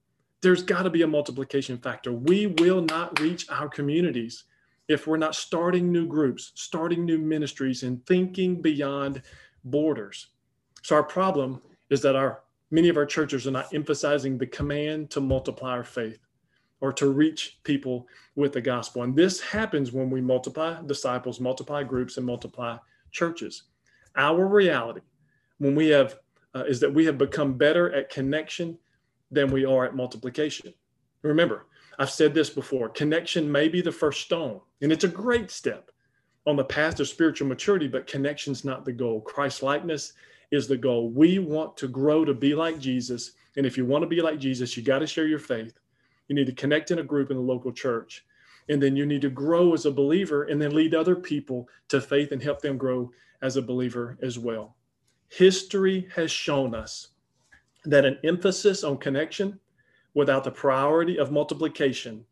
there's 0.42 0.62
got 0.62 0.82
to 0.82 0.90
be 0.90 1.00
a 1.00 1.06
multiplication 1.06 1.78
factor. 1.78 2.12
We 2.12 2.46
will 2.46 2.82
not 2.82 3.18
reach 3.18 3.48
our 3.48 3.70
communities 3.70 4.44
if 4.86 5.06
we're 5.06 5.16
not 5.16 5.34
starting 5.34 5.90
new 5.90 6.06
groups, 6.06 6.52
starting 6.56 7.06
new 7.06 7.16
ministries, 7.16 7.84
and 7.84 8.04
thinking 8.04 8.60
beyond 8.60 9.22
borders. 9.64 10.26
So 10.82 10.94
our 10.94 11.02
problem 11.02 11.62
is 11.88 12.02
that 12.02 12.16
our 12.16 12.42
many 12.70 12.90
of 12.90 12.98
our 12.98 13.06
churches 13.06 13.46
are 13.46 13.50
not 13.50 13.72
emphasizing 13.72 14.36
the 14.36 14.46
command 14.46 15.10
to 15.12 15.22
multiply 15.22 15.70
our 15.70 15.84
faith 15.84 16.18
or 16.82 16.92
to 16.92 17.08
reach 17.08 17.60
people 17.64 18.06
with 18.36 18.52
the 18.52 18.60
gospel. 18.60 19.04
And 19.04 19.16
this 19.16 19.40
happens 19.40 19.90
when 19.90 20.10
we 20.10 20.20
multiply 20.20 20.82
disciples, 20.84 21.40
multiply 21.40 21.82
groups, 21.82 22.18
and 22.18 22.26
multiply 22.26 22.76
churches. 23.10 23.62
Our 24.16 24.46
reality, 24.46 25.00
when 25.56 25.74
we 25.74 25.88
have, 25.88 26.18
uh, 26.54 26.64
is 26.64 26.78
that 26.80 26.92
we 26.92 27.06
have 27.06 27.16
become 27.16 27.54
better 27.54 27.90
at 27.94 28.10
connection 28.10 28.76
than 29.34 29.50
we 29.50 29.64
are 29.64 29.84
at 29.84 29.96
multiplication. 29.96 30.72
Remember, 31.22 31.66
I've 31.98 32.10
said 32.10 32.34
this 32.34 32.50
before 32.50 32.88
connection 32.88 33.50
may 33.50 33.68
be 33.68 33.80
the 33.80 33.92
first 33.92 34.22
stone, 34.22 34.60
and 34.80 34.92
it's 34.92 35.04
a 35.04 35.08
great 35.08 35.50
step 35.50 35.90
on 36.46 36.56
the 36.56 36.64
path 36.64 36.96
to 36.96 37.06
spiritual 37.06 37.48
maturity, 37.48 37.88
but 37.88 38.06
connection's 38.06 38.64
not 38.64 38.84
the 38.84 38.92
goal. 38.92 39.20
Christ 39.20 39.62
likeness 39.62 40.12
is 40.50 40.68
the 40.68 40.76
goal. 40.76 41.10
We 41.10 41.38
want 41.38 41.76
to 41.78 41.88
grow 41.88 42.24
to 42.24 42.34
be 42.34 42.54
like 42.54 42.78
Jesus. 42.78 43.32
And 43.56 43.64
if 43.64 43.76
you 43.76 43.86
want 43.86 44.02
to 44.02 44.08
be 44.08 44.20
like 44.20 44.38
Jesus, 44.38 44.76
you 44.76 44.82
got 44.82 44.98
to 44.98 45.06
share 45.06 45.26
your 45.26 45.38
faith. 45.38 45.78
You 46.28 46.34
need 46.34 46.46
to 46.46 46.52
connect 46.52 46.90
in 46.90 46.98
a 46.98 47.04
group 47.04 47.30
in 47.30 47.36
the 47.36 47.42
local 47.42 47.72
church. 47.72 48.24
And 48.68 48.82
then 48.82 48.96
you 48.96 49.06
need 49.06 49.22
to 49.22 49.30
grow 49.30 49.74
as 49.74 49.86
a 49.86 49.90
believer 49.90 50.44
and 50.44 50.60
then 50.60 50.74
lead 50.74 50.94
other 50.94 51.16
people 51.16 51.68
to 51.88 52.00
faith 52.00 52.32
and 52.32 52.42
help 52.42 52.60
them 52.60 52.78
grow 52.78 53.10
as 53.42 53.56
a 53.56 53.62
believer 53.62 54.18
as 54.22 54.38
well. 54.38 54.76
History 55.28 56.08
has 56.14 56.30
shown 56.30 56.74
us 56.74 57.08
that 57.84 58.04
an 58.04 58.18
emphasis 58.24 58.84
on 58.84 58.98
connection 58.98 59.58
without 60.14 60.44
the 60.44 60.50
priority 60.50 61.18
of 61.18 61.32
multiplication 61.32 62.24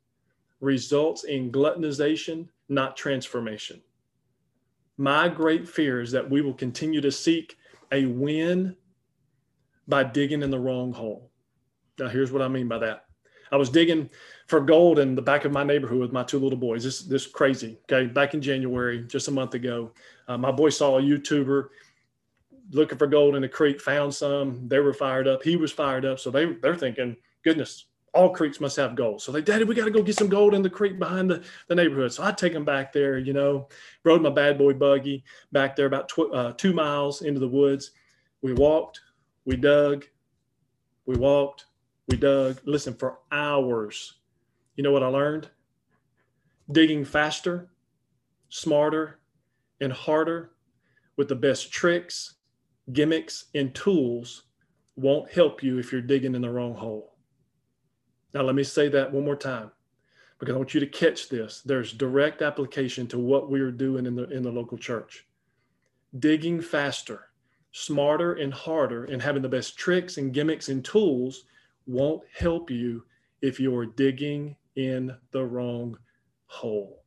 results 0.60 1.24
in 1.24 1.50
gluttonization, 1.50 2.48
not 2.68 2.96
transformation. 2.96 3.80
My 4.96 5.28
great 5.28 5.68
fear 5.68 6.00
is 6.00 6.12
that 6.12 6.28
we 6.28 6.40
will 6.42 6.54
continue 6.54 7.00
to 7.00 7.10
seek 7.10 7.56
a 7.90 8.06
win 8.06 8.76
by 9.88 10.04
digging 10.04 10.42
in 10.42 10.50
the 10.50 10.58
wrong 10.58 10.92
hole. 10.92 11.30
Now, 11.98 12.08
here's 12.08 12.32
what 12.32 12.42
I 12.42 12.48
mean 12.48 12.68
by 12.68 12.78
that. 12.78 13.06
I 13.50 13.56
was 13.56 13.68
digging 13.68 14.08
for 14.46 14.60
gold 14.60 14.98
in 14.98 15.14
the 15.14 15.22
back 15.22 15.44
of 15.44 15.52
my 15.52 15.62
neighborhood 15.62 16.00
with 16.00 16.12
my 16.12 16.22
two 16.22 16.38
little 16.38 16.58
boys. 16.58 16.84
This 16.84 17.02
this 17.02 17.26
crazy. 17.26 17.78
Okay, 17.84 18.06
back 18.06 18.32
in 18.32 18.40
January, 18.40 19.04
just 19.06 19.28
a 19.28 19.30
month 19.30 19.52
ago, 19.54 19.90
uh, 20.26 20.38
my 20.38 20.50
boy 20.50 20.70
saw 20.70 20.98
a 20.98 21.02
YouTuber 21.02 21.68
looking 22.72 22.98
for 22.98 23.06
gold 23.06 23.36
in 23.36 23.42
the 23.42 23.48
creek, 23.48 23.80
found 23.80 24.14
some. 24.14 24.66
They 24.68 24.80
were 24.80 24.94
fired 24.94 25.28
up. 25.28 25.42
He 25.42 25.56
was 25.56 25.72
fired 25.72 26.04
up. 26.04 26.18
So 26.18 26.30
they 26.30 26.46
they're 26.46 26.76
thinking, 26.76 27.16
goodness, 27.44 27.86
all 28.14 28.30
creeks 28.30 28.60
must 28.60 28.76
have 28.76 28.94
gold. 28.94 29.22
So 29.22 29.32
they, 29.32 29.40
Daddy, 29.40 29.64
we 29.64 29.74
got 29.74 29.86
to 29.86 29.90
go 29.90 30.02
get 30.02 30.16
some 30.16 30.28
gold 30.28 30.54
in 30.54 30.62
the 30.62 30.70
creek 30.70 30.98
behind 30.98 31.30
the, 31.30 31.42
the 31.68 31.74
neighborhood. 31.74 32.12
So 32.12 32.22
I 32.22 32.32
take 32.32 32.52
them 32.52 32.64
back 32.64 32.92
there, 32.92 33.18
you 33.18 33.32
know, 33.32 33.68
rode 34.04 34.22
my 34.22 34.30
bad 34.30 34.58
boy 34.58 34.74
buggy 34.74 35.24
back 35.52 35.76
there 35.76 35.86
about 35.86 36.08
tw- 36.08 36.32
uh, 36.32 36.52
two 36.52 36.72
miles 36.72 37.22
into 37.22 37.40
the 37.40 37.48
woods. 37.48 37.92
We 38.42 38.52
walked, 38.52 39.00
we 39.44 39.56
dug, 39.56 40.04
we 41.06 41.16
walked, 41.16 41.66
we 42.08 42.16
dug. 42.16 42.60
Listen, 42.64 42.94
for 42.94 43.18
hours. 43.30 44.18
You 44.76 44.84
know 44.84 44.92
what 44.92 45.02
I 45.02 45.08
learned? 45.08 45.48
Digging 46.70 47.04
faster, 47.04 47.70
smarter, 48.48 49.20
and 49.80 49.92
harder 49.92 50.52
with 51.16 51.28
the 51.28 51.34
best 51.34 51.72
tricks, 51.72 52.34
gimmicks, 52.92 53.46
and 53.54 53.74
tools 53.74 54.44
won't 54.96 55.30
help 55.30 55.62
you 55.62 55.78
if 55.78 55.92
you're 55.92 56.00
digging 56.00 56.34
in 56.34 56.42
the 56.42 56.50
wrong 56.50 56.74
hole. 56.74 57.16
Now, 58.34 58.42
let 58.42 58.54
me 58.54 58.64
say 58.64 58.88
that 58.88 59.12
one 59.12 59.24
more 59.24 59.36
time 59.36 59.70
because 60.38 60.54
I 60.54 60.58
want 60.58 60.74
you 60.74 60.80
to 60.80 60.86
catch 60.86 61.28
this. 61.28 61.62
There's 61.64 61.92
direct 61.92 62.42
application 62.42 63.06
to 63.08 63.18
what 63.18 63.50
we 63.50 63.60
are 63.60 63.70
doing 63.70 64.06
in 64.06 64.16
the, 64.16 64.28
in 64.30 64.42
the 64.42 64.50
local 64.50 64.76
church. 64.76 65.26
Digging 66.18 66.60
faster, 66.60 67.28
smarter, 67.70 68.34
and 68.34 68.52
harder, 68.52 69.04
and 69.04 69.22
having 69.22 69.42
the 69.42 69.48
best 69.48 69.78
tricks 69.78 70.16
and 70.16 70.32
gimmicks 70.32 70.68
and 70.68 70.84
tools 70.84 71.44
won't 71.86 72.22
help 72.36 72.70
you 72.70 73.04
if 73.40 73.60
you're 73.60 73.86
digging 73.86 74.56
in 74.76 75.14
the 75.30 75.44
wrong 75.44 75.96
hole. 76.46 77.02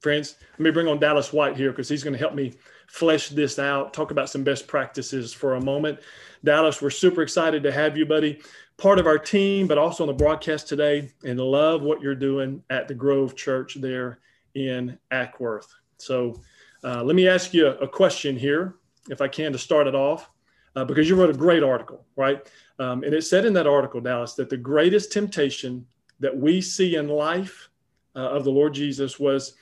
Friends, 0.00 0.36
let 0.52 0.60
me 0.60 0.70
bring 0.70 0.88
on 0.88 0.98
Dallas 0.98 1.32
White 1.32 1.56
here 1.56 1.70
because 1.70 1.88
he's 1.88 2.04
going 2.04 2.14
to 2.14 2.18
help 2.18 2.34
me 2.34 2.52
flesh 2.90 3.28
this 3.28 3.58
out, 3.58 3.94
talk 3.94 4.10
about 4.10 4.28
some 4.28 4.42
best 4.42 4.66
practices 4.66 5.32
for 5.32 5.54
a 5.54 5.64
moment. 5.64 6.00
Dallas, 6.42 6.82
we're 6.82 6.90
super 6.90 7.22
excited 7.22 7.62
to 7.62 7.70
have 7.70 7.96
you, 7.96 8.04
buddy, 8.04 8.42
part 8.76 8.98
of 8.98 9.06
our 9.06 9.18
team, 9.18 9.68
but 9.68 9.78
also 9.78 10.02
on 10.02 10.08
the 10.08 10.12
broadcast 10.12 10.66
today, 10.66 11.08
and 11.24 11.38
love 11.38 11.82
what 11.82 12.00
you're 12.00 12.16
doing 12.16 12.62
at 12.68 12.88
the 12.88 12.94
Grove 12.94 13.36
Church 13.36 13.76
there 13.80 14.18
in 14.54 14.98
Acworth. 15.12 15.68
So 15.98 16.40
uh, 16.82 17.04
let 17.04 17.14
me 17.14 17.28
ask 17.28 17.54
you 17.54 17.68
a 17.68 17.86
question 17.86 18.36
here, 18.36 18.74
if 19.08 19.20
I 19.20 19.28
can, 19.28 19.52
to 19.52 19.58
start 19.58 19.86
it 19.86 19.94
off, 19.94 20.28
uh, 20.74 20.84
because 20.84 21.08
you 21.08 21.14
wrote 21.14 21.30
a 21.30 21.38
great 21.38 21.62
article, 21.62 22.04
right? 22.16 22.50
Um, 22.80 23.04
and 23.04 23.14
it 23.14 23.22
said 23.22 23.44
in 23.44 23.52
that 23.52 23.68
article, 23.68 24.00
Dallas, 24.00 24.34
that 24.34 24.50
the 24.50 24.56
greatest 24.56 25.12
temptation 25.12 25.86
that 26.18 26.36
we 26.36 26.60
see 26.60 26.96
in 26.96 27.08
life 27.08 27.70
uh, 28.16 28.30
of 28.30 28.42
the 28.42 28.50
Lord 28.50 28.74
Jesus 28.74 29.20
was 29.20 29.54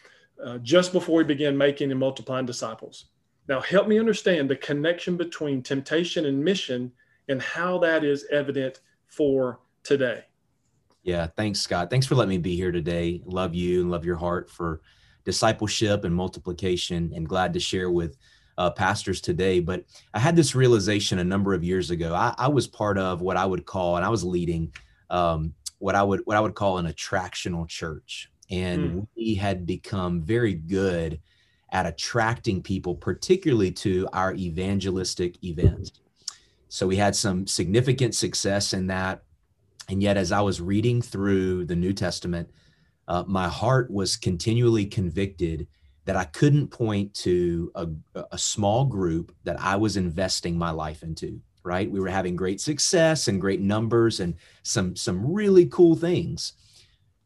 uh, 0.42 0.58
just 0.58 0.92
before 0.92 1.20
he 1.20 1.26
began 1.26 1.58
making 1.58 1.90
and 1.90 2.00
multiplying 2.00 2.46
disciples. 2.46 3.06
Now, 3.48 3.60
help 3.62 3.88
me 3.88 3.98
understand 3.98 4.50
the 4.50 4.56
connection 4.56 5.16
between 5.16 5.62
temptation 5.62 6.26
and 6.26 6.44
mission 6.44 6.92
and 7.28 7.40
how 7.40 7.78
that 7.78 8.04
is 8.04 8.26
evident 8.30 8.80
for 9.06 9.60
today. 9.82 10.24
Yeah, 11.02 11.28
thanks, 11.36 11.60
Scott. 11.60 11.88
Thanks 11.88 12.06
for 12.06 12.14
letting 12.14 12.30
me 12.30 12.38
be 12.38 12.54
here 12.54 12.72
today. 12.72 13.22
Love 13.24 13.54
you 13.54 13.80
and 13.80 13.90
love 13.90 14.04
your 14.04 14.16
heart 14.16 14.50
for 14.50 14.82
discipleship 15.24 16.04
and 16.04 16.14
multiplication, 16.14 17.12
and 17.14 17.28
glad 17.28 17.54
to 17.54 17.60
share 17.60 17.90
with 17.90 18.18
uh, 18.58 18.70
pastors 18.70 19.20
today. 19.20 19.60
But 19.60 19.84
I 20.12 20.18
had 20.18 20.36
this 20.36 20.54
realization 20.54 21.18
a 21.18 21.24
number 21.24 21.54
of 21.54 21.64
years 21.64 21.90
ago. 21.90 22.14
I, 22.14 22.34
I 22.36 22.48
was 22.48 22.66
part 22.66 22.98
of 22.98 23.22
what 23.22 23.38
I 23.38 23.46
would 23.46 23.64
call, 23.64 23.96
and 23.96 24.04
I 24.04 24.10
was 24.10 24.24
leading 24.24 24.72
um, 25.08 25.54
what 25.78 25.94
I 25.94 26.02
would 26.02 26.20
what 26.24 26.36
I 26.36 26.40
would 26.40 26.54
call 26.54 26.76
an 26.78 26.86
attractional 26.86 27.66
church, 27.66 28.30
and 28.50 28.90
mm. 28.90 29.06
we 29.16 29.34
had 29.34 29.64
become 29.64 30.22
very 30.22 30.54
good 30.54 31.20
at 31.70 31.86
attracting 31.86 32.62
people, 32.62 32.94
particularly 32.94 33.70
to 33.70 34.08
our 34.12 34.34
evangelistic 34.34 35.42
events. 35.44 35.92
So 36.68 36.86
we 36.86 36.96
had 36.96 37.16
some 37.16 37.46
significant 37.46 38.14
success 38.14 38.72
in 38.72 38.86
that. 38.88 39.22
And 39.88 40.02
yet, 40.02 40.16
as 40.16 40.32
I 40.32 40.40
was 40.40 40.60
reading 40.60 41.00
through 41.00 41.64
the 41.64 41.76
New 41.76 41.92
Testament, 41.92 42.50
uh, 43.06 43.24
my 43.26 43.48
heart 43.48 43.90
was 43.90 44.16
continually 44.16 44.84
convicted 44.84 45.66
that 46.04 46.16
I 46.16 46.24
couldn't 46.24 46.68
point 46.68 47.14
to 47.14 47.70
a, 47.74 47.88
a 48.32 48.38
small 48.38 48.84
group 48.84 49.34
that 49.44 49.60
I 49.60 49.76
was 49.76 49.96
investing 49.96 50.56
my 50.58 50.70
life 50.70 51.02
into. 51.02 51.40
Right, 51.64 51.90
we 51.90 52.00
were 52.00 52.08
having 52.08 52.34
great 52.34 52.62
success 52.62 53.28
and 53.28 53.40
great 53.40 53.60
numbers 53.60 54.20
and 54.20 54.36
some 54.62 54.96
some 54.96 55.30
really 55.30 55.66
cool 55.66 55.96
things, 55.96 56.54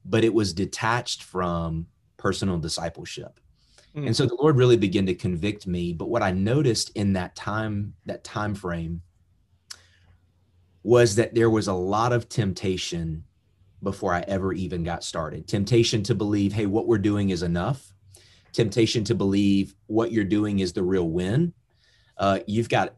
but 0.04 0.24
it 0.24 0.34
was 0.34 0.52
detached 0.52 1.22
from 1.22 1.86
personal 2.16 2.58
discipleship. 2.58 3.38
Mm. 3.96 4.06
And 4.06 4.16
so 4.16 4.26
the 4.26 4.36
Lord 4.36 4.56
really 4.56 4.76
began 4.76 5.06
to 5.06 5.14
convict 5.14 5.66
me. 5.66 5.92
But 5.92 6.08
what 6.08 6.22
I 6.22 6.30
noticed 6.30 6.90
in 6.96 7.12
that 7.14 7.36
time, 7.36 7.94
that 8.06 8.24
time 8.24 8.54
frame, 8.54 9.02
was 10.82 11.14
that 11.16 11.34
there 11.34 11.50
was 11.50 11.68
a 11.68 11.72
lot 11.72 12.12
of 12.12 12.28
temptation 12.28 13.24
before 13.82 14.14
I 14.14 14.20
ever 14.20 14.52
even 14.52 14.82
got 14.82 15.04
started. 15.04 15.46
Temptation 15.46 16.02
to 16.04 16.14
believe, 16.14 16.52
hey, 16.52 16.66
what 16.66 16.86
we're 16.86 16.98
doing 16.98 17.30
is 17.30 17.42
enough. 17.42 17.92
Temptation 18.52 19.04
to 19.04 19.14
believe 19.14 19.74
what 19.86 20.12
you're 20.12 20.24
doing 20.24 20.60
is 20.60 20.72
the 20.72 20.82
real 20.82 21.08
win. 21.08 21.52
Uh, 22.16 22.40
you've 22.46 22.68
got 22.68 22.96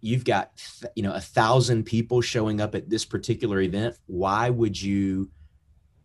you've 0.00 0.24
got 0.24 0.50
you 0.94 1.02
know 1.02 1.12
a 1.12 1.20
thousand 1.20 1.84
people 1.84 2.20
showing 2.20 2.60
up 2.60 2.74
at 2.74 2.88
this 2.88 3.04
particular 3.04 3.60
event. 3.60 3.96
Why 4.06 4.50
would 4.50 4.80
you 4.80 5.30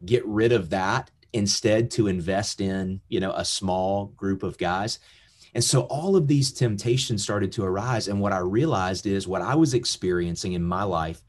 get 0.06 0.26
rid 0.26 0.52
of 0.52 0.70
that 0.70 1.12
instead 1.34 1.92
to 1.92 2.08
invest 2.08 2.62
in 2.62 3.02
you 3.10 3.20
know 3.20 3.32
a 3.34 3.46
small 3.46 4.08
group 4.18 4.44
of 4.44 4.58
guys? 4.58 5.00
And 5.56 5.64
so 5.64 5.82
all 5.84 6.16
of 6.16 6.28
these 6.28 6.52
temptations 6.52 7.24
started 7.24 7.52
to 7.54 7.64
arise. 7.64 8.08
And 8.08 8.22
what 8.22 8.34
I 8.34 8.40
realized 8.40 9.08
is 9.08 9.28
what 9.28 9.42
I 9.42 9.56
was 9.56 9.74
experiencing 9.74 10.54
in 10.54 10.64
my 10.64 10.84
life 10.84 11.24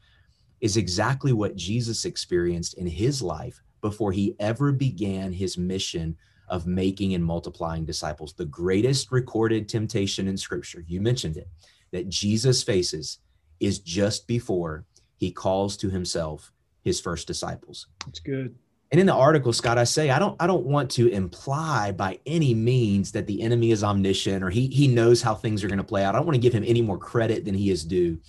is 0.59 0.77
exactly 0.77 1.33
what 1.33 1.55
Jesus 1.55 2.05
experienced 2.05 2.75
in 2.75 2.85
his 2.85 3.21
life 3.21 3.59
before 3.81 4.11
he 4.11 4.35
ever 4.39 4.71
began 4.71 5.33
his 5.33 5.57
mission 5.57 6.15
of 6.49 6.67
making 6.67 7.15
and 7.15 7.25
multiplying 7.25 7.85
disciples. 7.85 8.33
The 8.33 8.45
greatest 8.45 9.11
recorded 9.11 9.67
temptation 9.67 10.27
in 10.27 10.37
scripture, 10.37 10.83
you 10.87 11.01
mentioned 11.01 11.37
it, 11.37 11.47
that 11.91 12.09
Jesus 12.09 12.61
faces 12.61 13.19
is 13.59 13.79
just 13.79 14.27
before 14.27 14.85
he 15.17 15.31
calls 15.31 15.77
to 15.77 15.89
himself 15.89 16.51
his 16.83 16.99
first 16.99 17.27
disciples. 17.27 17.87
That's 18.05 18.19
good. 18.19 18.55
And 18.91 18.99
in 18.99 19.07
the 19.07 19.13
article, 19.13 19.53
Scott, 19.53 19.77
I 19.77 19.85
say 19.85 20.09
I 20.09 20.19
don't 20.19 20.35
I 20.41 20.47
don't 20.47 20.65
want 20.65 20.91
to 20.91 21.07
imply 21.07 21.91
by 21.91 22.19
any 22.25 22.53
means 22.53 23.13
that 23.13 23.25
the 23.25 23.41
enemy 23.41 23.71
is 23.71 23.83
omniscient 23.83 24.43
or 24.43 24.49
he 24.49 24.67
he 24.67 24.87
knows 24.87 25.21
how 25.21 25.33
things 25.33 25.63
are 25.63 25.69
going 25.69 25.77
to 25.77 25.83
play 25.83 26.03
out. 26.03 26.13
I 26.13 26.17
don't 26.17 26.27
want 26.27 26.35
to 26.35 26.41
give 26.41 26.53
him 26.53 26.65
any 26.67 26.81
more 26.81 26.97
credit 26.97 27.45
than 27.45 27.55
he 27.55 27.69
is 27.69 27.85
due. 27.85 28.19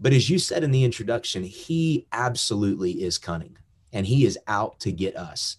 But 0.00 0.14
as 0.14 0.30
you 0.30 0.38
said 0.38 0.64
in 0.64 0.70
the 0.70 0.84
introduction, 0.84 1.42
he 1.42 2.06
absolutely 2.12 3.02
is 3.02 3.18
cunning 3.18 3.58
and 3.92 4.06
he 4.06 4.24
is 4.24 4.38
out 4.46 4.80
to 4.80 4.92
get 4.92 5.16
us. 5.16 5.58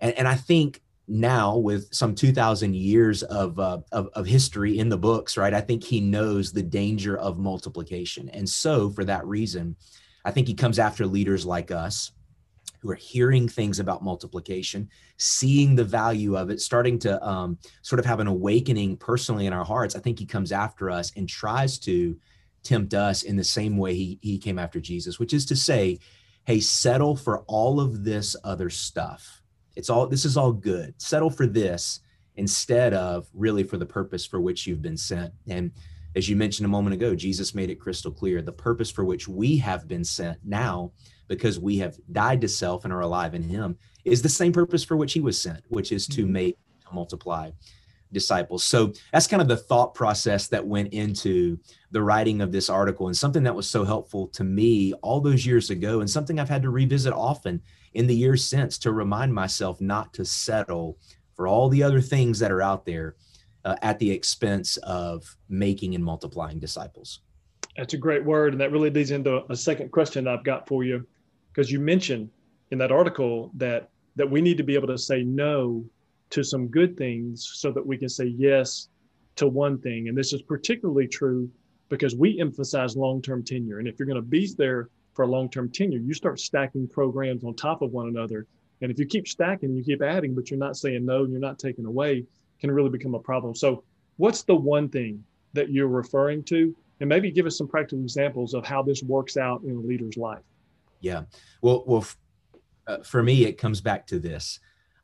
And, 0.00 0.12
and 0.18 0.28
I 0.28 0.34
think 0.34 0.82
now 1.08 1.56
with 1.56 1.92
some 1.92 2.14
2000 2.14 2.76
years 2.76 3.22
of, 3.22 3.58
uh, 3.58 3.78
of, 3.90 4.08
of 4.12 4.26
history 4.26 4.78
in 4.78 4.90
the 4.90 4.98
books, 4.98 5.36
right? 5.36 5.54
I 5.54 5.60
think 5.60 5.82
he 5.82 6.00
knows 6.00 6.52
the 6.52 6.62
danger 6.62 7.16
of 7.16 7.38
multiplication. 7.38 8.28
And 8.28 8.48
so 8.48 8.90
for 8.90 9.04
that 9.06 9.26
reason, 9.26 9.76
I 10.24 10.30
think 10.30 10.46
he 10.46 10.54
comes 10.54 10.78
after 10.78 11.06
leaders 11.06 11.46
like 11.46 11.70
us 11.70 12.12
who 12.80 12.90
are 12.90 12.96
hearing 12.96 13.48
things 13.48 13.78
about 13.78 14.02
multiplication, 14.02 14.88
seeing 15.18 15.76
the 15.76 15.84
value 15.84 16.36
of 16.36 16.50
it, 16.50 16.60
starting 16.60 16.98
to 16.98 17.26
um, 17.26 17.58
sort 17.82 17.98
of 17.98 18.06
have 18.06 18.20
an 18.20 18.26
awakening 18.26 18.96
personally 18.96 19.46
in 19.46 19.52
our 19.52 19.64
hearts. 19.64 19.94
I 19.94 20.00
think 20.00 20.18
he 20.18 20.26
comes 20.26 20.50
after 20.50 20.90
us 20.90 21.12
and 21.16 21.28
tries 21.28 21.78
to 21.80 22.16
tempt 22.62 22.94
us 22.94 23.22
in 23.22 23.36
the 23.36 23.44
same 23.44 23.76
way 23.76 23.94
he, 23.94 24.18
he 24.22 24.38
came 24.38 24.58
after 24.58 24.80
Jesus, 24.80 25.18
which 25.18 25.32
is 25.32 25.46
to 25.46 25.56
say, 25.56 25.98
hey, 26.44 26.60
settle 26.60 27.16
for 27.16 27.40
all 27.46 27.80
of 27.80 28.04
this 28.04 28.34
other 28.44 28.70
stuff. 28.70 29.42
It's 29.76 29.90
all, 29.90 30.06
this 30.06 30.24
is 30.24 30.36
all 30.36 30.52
good. 30.52 30.94
Settle 31.00 31.30
for 31.30 31.46
this 31.46 32.00
instead 32.36 32.94
of 32.94 33.28
really 33.34 33.62
for 33.62 33.76
the 33.76 33.86
purpose 33.86 34.24
for 34.24 34.40
which 34.40 34.66
you've 34.66 34.82
been 34.82 34.96
sent. 34.96 35.32
And 35.48 35.70
as 36.16 36.28
you 36.28 36.36
mentioned 36.36 36.66
a 36.66 36.68
moment 36.68 36.94
ago, 36.94 37.14
Jesus 37.14 37.54
made 37.54 37.70
it 37.70 37.78
crystal 37.78 38.10
clear 38.10 38.42
the 38.42 38.52
purpose 38.52 38.90
for 38.90 39.04
which 39.04 39.28
we 39.28 39.56
have 39.58 39.86
been 39.86 40.04
sent 40.04 40.38
now 40.44 40.92
because 41.30 41.60
we 41.60 41.78
have 41.78 41.96
died 42.10 42.40
to 42.42 42.48
self 42.48 42.84
and 42.84 42.92
are 42.92 43.00
alive 43.00 43.34
in 43.34 43.42
him 43.42 43.78
is 44.04 44.20
the 44.20 44.28
same 44.28 44.52
purpose 44.52 44.82
for 44.84 44.96
which 44.96 45.14
he 45.14 45.20
was 45.20 45.40
sent 45.40 45.64
which 45.68 45.92
is 45.92 46.06
to 46.06 46.24
mm-hmm. 46.24 46.32
make 46.32 46.58
to 46.86 46.92
multiply 46.94 47.50
disciples. 48.12 48.64
So 48.64 48.92
that's 49.12 49.26
kind 49.26 49.40
of 49.40 49.48
the 49.48 49.56
thought 49.56 49.94
process 49.94 50.48
that 50.48 50.66
went 50.66 50.92
into 50.92 51.58
the 51.92 52.02
writing 52.02 52.40
of 52.40 52.52
this 52.52 52.68
article 52.68 53.06
and 53.06 53.16
something 53.16 53.42
that 53.44 53.54
was 53.54 53.68
so 53.68 53.84
helpful 53.84 54.26
to 54.28 54.44
me 54.44 54.92
all 54.94 55.20
those 55.20 55.46
years 55.46 55.70
ago 55.70 56.00
and 56.00 56.10
something 56.10 56.38
I've 56.38 56.48
had 56.48 56.62
to 56.62 56.70
revisit 56.70 57.12
often 57.12 57.62
in 57.94 58.06
the 58.06 58.14
years 58.14 58.44
since 58.44 58.78
to 58.78 58.92
remind 58.92 59.34
myself 59.34 59.80
not 59.80 60.12
to 60.14 60.24
settle 60.24 60.98
for 61.34 61.46
all 61.46 61.68
the 61.68 61.82
other 61.82 62.00
things 62.00 62.38
that 62.38 62.52
are 62.52 62.62
out 62.62 62.84
there 62.84 63.16
uh, 63.64 63.76
at 63.82 63.98
the 63.98 64.10
expense 64.10 64.76
of 64.78 65.36
making 65.48 65.94
and 65.94 66.04
multiplying 66.04 66.58
disciples. 66.58 67.20
That's 67.76 67.94
a 67.94 67.98
great 67.98 68.24
word. 68.24 68.52
And 68.52 68.60
that 68.60 68.72
really 68.72 68.90
leads 68.90 69.10
into 69.10 69.44
a 69.50 69.56
second 69.56 69.90
question 69.92 70.26
I've 70.26 70.44
got 70.44 70.66
for 70.66 70.84
you. 70.84 71.06
Because 71.52 71.70
you 71.70 71.80
mentioned 71.80 72.30
in 72.70 72.78
that 72.78 72.92
article 72.92 73.50
that 73.56 73.90
that 74.16 74.30
we 74.30 74.40
need 74.40 74.56
to 74.58 74.62
be 74.62 74.74
able 74.74 74.88
to 74.88 74.98
say 74.98 75.22
no 75.22 75.84
to 76.30 76.44
some 76.44 76.68
good 76.68 76.96
things 76.96 77.50
so 77.54 77.72
that 77.72 77.84
we 77.84 77.96
can 77.96 78.08
say 78.08 78.26
yes 78.26 78.88
to 79.36 79.48
one 79.48 79.78
thing. 79.78 80.08
And 80.08 80.16
this 80.16 80.32
is 80.32 80.42
particularly 80.42 81.08
true 81.08 81.50
because 81.88 82.14
we 82.14 82.40
emphasize 82.40 82.96
long-term 82.96 83.44
tenure. 83.44 83.78
And 83.78 83.88
if 83.88 83.98
you're 83.98 84.06
going 84.06 84.16
to 84.16 84.22
be 84.22 84.52
there 84.56 84.88
for 85.14 85.24
a 85.24 85.28
long-term 85.28 85.70
tenure, 85.70 85.98
you 85.98 86.14
start 86.14 86.38
stacking 86.38 86.88
programs 86.88 87.44
on 87.44 87.54
top 87.54 87.82
of 87.82 87.92
one 87.92 88.08
another. 88.08 88.46
And 88.80 88.90
if 88.90 88.98
you 88.98 89.06
keep 89.06 89.26
stacking, 89.26 89.74
you 89.74 89.82
keep 89.82 90.02
adding, 90.02 90.34
but 90.34 90.50
you're 90.50 90.58
not 90.58 90.76
saying 90.76 91.04
no, 91.04 91.24
and 91.24 91.32
you're 91.32 91.40
not 91.40 91.58
taking 91.58 91.84
away, 91.84 92.24
can 92.60 92.70
really 92.70 92.90
become 92.90 93.14
a 93.14 93.20
problem. 93.20 93.54
So 93.54 93.84
what's 94.18 94.42
the 94.42 94.54
one 94.54 94.88
thing 94.88 95.24
that 95.52 95.70
you're 95.70 95.88
referring 95.88 96.44
to? 96.44 96.74
And 97.00 97.08
maybe 97.08 97.30
give 97.30 97.46
us 97.46 97.58
some 97.58 97.68
practical 97.68 98.02
examples 98.02 98.54
of 98.54 98.64
how 98.64 98.82
this 98.82 99.02
works 99.02 99.36
out 99.36 99.62
in 99.64 99.76
a 99.76 99.80
leader's 99.80 100.16
life. 100.16 100.42
Yeah. 101.00 101.22
Well, 101.62 101.84
well, 101.86 102.06
uh, 102.86 102.98
for 103.02 103.22
me, 103.22 103.44
it 103.44 103.58
comes 103.58 103.80
back 103.80 104.06
to 104.08 104.18
this. 104.18 104.60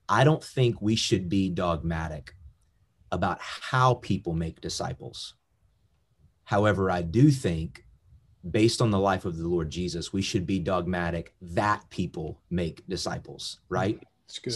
I 0.09 0.25
don't 0.25 0.43
think 0.43 0.81
we 0.81 0.97
should 0.97 1.29
be 1.29 1.49
dogmatic 1.49 2.35
about 3.13 3.41
how 3.41 3.95
people 3.95 4.35
make 4.35 4.61
disciples. 4.61 5.35
However, 6.45 6.91
I 6.91 7.03
do 7.03 7.31
think, 7.31 7.85
based 8.49 8.81
on 8.81 8.91
the 8.91 8.99
life 8.99 9.25
of 9.25 9.37
the 9.37 9.49
Lord 9.49 9.71
Jesus, 9.71 10.13
we 10.13 10.23
should 10.23 10.47
be 10.47 10.59
dogmatic 10.59 11.35
that 11.41 11.89
people 11.91 12.41
make 12.51 12.87
disciples, 12.87 13.61
right? 13.69 14.01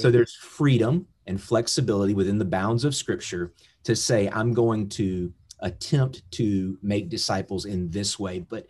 So 0.02 0.10
there's 0.10 0.34
freedom 0.36 1.06
and 1.26 1.40
flexibility 1.40 2.14
within 2.14 2.38
the 2.38 2.44
bounds 2.44 2.84
of 2.84 2.94
Scripture 2.94 3.52
to 3.84 3.96
say, 3.96 4.28
I'm 4.32 4.52
going 4.52 4.88
to 4.90 5.32
attempt 5.60 6.22
to 6.32 6.78
make 6.82 7.08
disciples 7.08 7.64
in 7.64 7.90
this 7.90 8.18
way. 8.18 8.40
But 8.40 8.66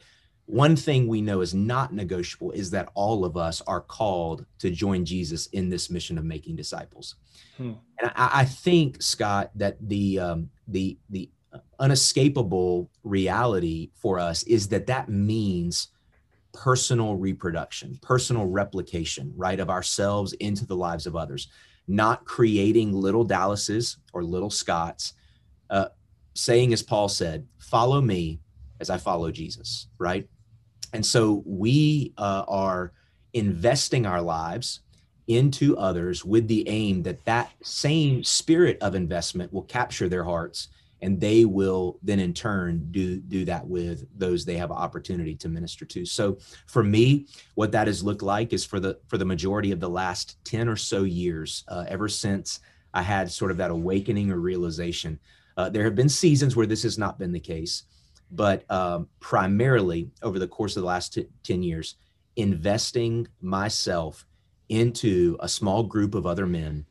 one 0.50 0.74
thing 0.74 1.06
we 1.06 1.22
know 1.22 1.40
is 1.42 1.54
not 1.54 1.94
negotiable 1.94 2.50
is 2.50 2.70
that 2.72 2.88
all 2.94 3.24
of 3.24 3.36
us 3.36 3.60
are 3.62 3.80
called 3.80 4.44
to 4.58 4.70
join 4.70 5.04
Jesus 5.04 5.46
in 5.48 5.68
this 5.68 5.90
mission 5.90 6.18
of 6.18 6.24
making 6.24 6.56
disciples. 6.56 7.14
Hmm. 7.56 7.74
And 8.00 8.10
I, 8.16 8.30
I, 8.40 8.44
think, 8.44 9.00
Scott, 9.00 9.50
that 9.54 9.76
the 9.80 10.18
um, 10.18 10.50
the 10.66 10.98
the 11.10 11.30
unescapable 11.78 12.90
reality 13.04 13.90
for 13.94 14.18
us 14.18 14.42
is 14.44 14.68
that 14.68 14.86
that 14.86 15.08
means 15.08 15.88
personal 16.52 17.16
reproduction, 17.16 17.98
personal 18.02 18.46
replication, 18.46 19.32
right, 19.36 19.60
of 19.60 19.70
ourselves 19.70 20.32
into 20.34 20.66
the 20.66 20.76
lives 20.76 21.06
of 21.06 21.14
others, 21.14 21.48
not 21.86 22.24
creating 22.24 22.92
little 22.92 23.24
Dallases 23.24 23.98
or 24.12 24.24
little 24.24 24.50
Scotts, 24.50 25.14
uh, 25.70 25.88
saying, 26.34 26.72
as 26.72 26.82
Paul 26.82 27.08
said, 27.08 27.46
follow 27.58 28.00
me 28.00 28.40
as 28.80 28.90
I 28.90 28.96
follow 28.96 29.30
Jesus, 29.30 29.86
right? 29.98 30.28
And 30.92 31.04
so 31.04 31.42
we 31.46 32.12
uh, 32.18 32.44
are 32.48 32.92
investing 33.32 34.06
our 34.06 34.20
lives 34.20 34.80
into 35.28 35.76
others 35.76 36.24
with 36.24 36.48
the 36.48 36.68
aim 36.68 37.02
that 37.04 37.24
that 37.24 37.52
same 37.62 38.24
spirit 38.24 38.78
of 38.80 38.94
investment 38.94 39.52
will 39.52 39.62
capture 39.62 40.08
their 40.08 40.24
hearts 40.24 40.68
and 41.02 41.20
they 41.20 41.44
will 41.44 41.98
then 42.02 42.18
in 42.18 42.34
turn 42.34 42.86
do 42.90 43.16
do 43.20 43.44
that 43.44 43.66
with 43.66 44.06
those 44.18 44.44
they 44.44 44.56
have 44.56 44.70
opportunity 44.70 45.34
to 45.34 45.48
minister 45.48 45.84
to. 45.84 46.04
So 46.04 46.38
for 46.66 46.82
me 46.82 47.26
what 47.54 47.72
that 47.72 47.86
has 47.86 48.02
looked 48.02 48.22
like 48.22 48.52
is 48.52 48.64
for 48.64 48.80
the 48.80 48.98
for 49.08 49.18
the 49.18 49.24
majority 49.24 49.72
of 49.72 49.80
the 49.80 49.88
last 49.88 50.36
10 50.44 50.68
or 50.68 50.76
so 50.76 51.04
years 51.04 51.64
uh, 51.68 51.84
ever 51.88 52.08
since 52.08 52.60
i 52.92 53.02
had 53.02 53.30
sort 53.30 53.50
of 53.50 53.56
that 53.56 53.70
awakening 53.70 54.30
or 54.30 54.38
realization 54.38 55.18
uh, 55.56 55.68
there 55.68 55.84
have 55.84 55.94
been 55.94 56.08
seasons 56.08 56.56
where 56.56 56.66
this 56.66 56.82
has 56.82 56.98
not 56.98 57.18
been 57.18 57.32
the 57.32 57.40
case 57.40 57.84
but 58.30 58.70
um, 58.70 59.08
primarily 59.18 60.10
over 60.22 60.38
the 60.38 60.48
course 60.48 60.76
of 60.76 60.82
the 60.82 60.86
last 60.86 61.14
t- 61.14 61.26
10 61.42 61.62
years, 61.62 61.96
investing 62.36 63.26
myself 63.40 64.26
into 64.68 65.36
a 65.40 65.48
small 65.48 65.82
group 65.82 66.14
of 66.14 66.26
other 66.26 66.46
men, 66.46 66.86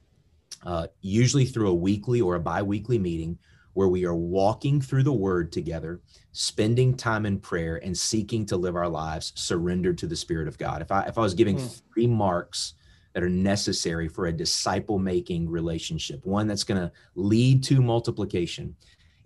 uh, 0.64 0.88
usually 1.02 1.46
through 1.46 1.70
a 1.70 1.74
weekly 1.74 2.20
or 2.22 2.36
a 2.36 2.40
bi 2.40 2.62
weekly 2.62 3.00
meeting 3.00 3.38
where 3.74 3.88
we 3.88 4.04
are 4.06 4.16
walking 4.16 4.82
through 4.82 5.04
the 5.04 5.14
word 5.14 5.52
together, 5.52 6.02
spending 6.34 6.96
time 6.96 7.26
in 7.26 7.40
prayer, 7.40 7.78
and 7.78 7.98
seeking 7.98 8.46
to 8.46 8.58
live 8.58 8.76
our 8.76 8.90
lives 8.90 9.32
surrendered 9.36 9.98
to 9.98 10.08
the 10.08 10.16
Spirit 10.16 10.48
of 10.48 10.58
God. 10.58 10.82
If 10.82 10.92
I, 10.92 11.04
if 11.04 11.18
I 11.18 11.22
was 11.22 11.34
giving 11.34 11.56
mm. 11.56 11.82
three 11.94 12.08
marks 12.08 12.74
that 13.14 13.24
are 13.24 13.30
necessary 13.30 14.08
for 14.08 14.28
a 14.28 14.34
disciple 14.34 15.00
making 15.00 15.50
relationship, 15.50 16.26
one 16.26 16.48
that's 16.48 16.66
going 16.66 16.82
to 16.82 16.92
lead 17.16 17.64
to 17.64 17.82
multiplication, 17.82 18.76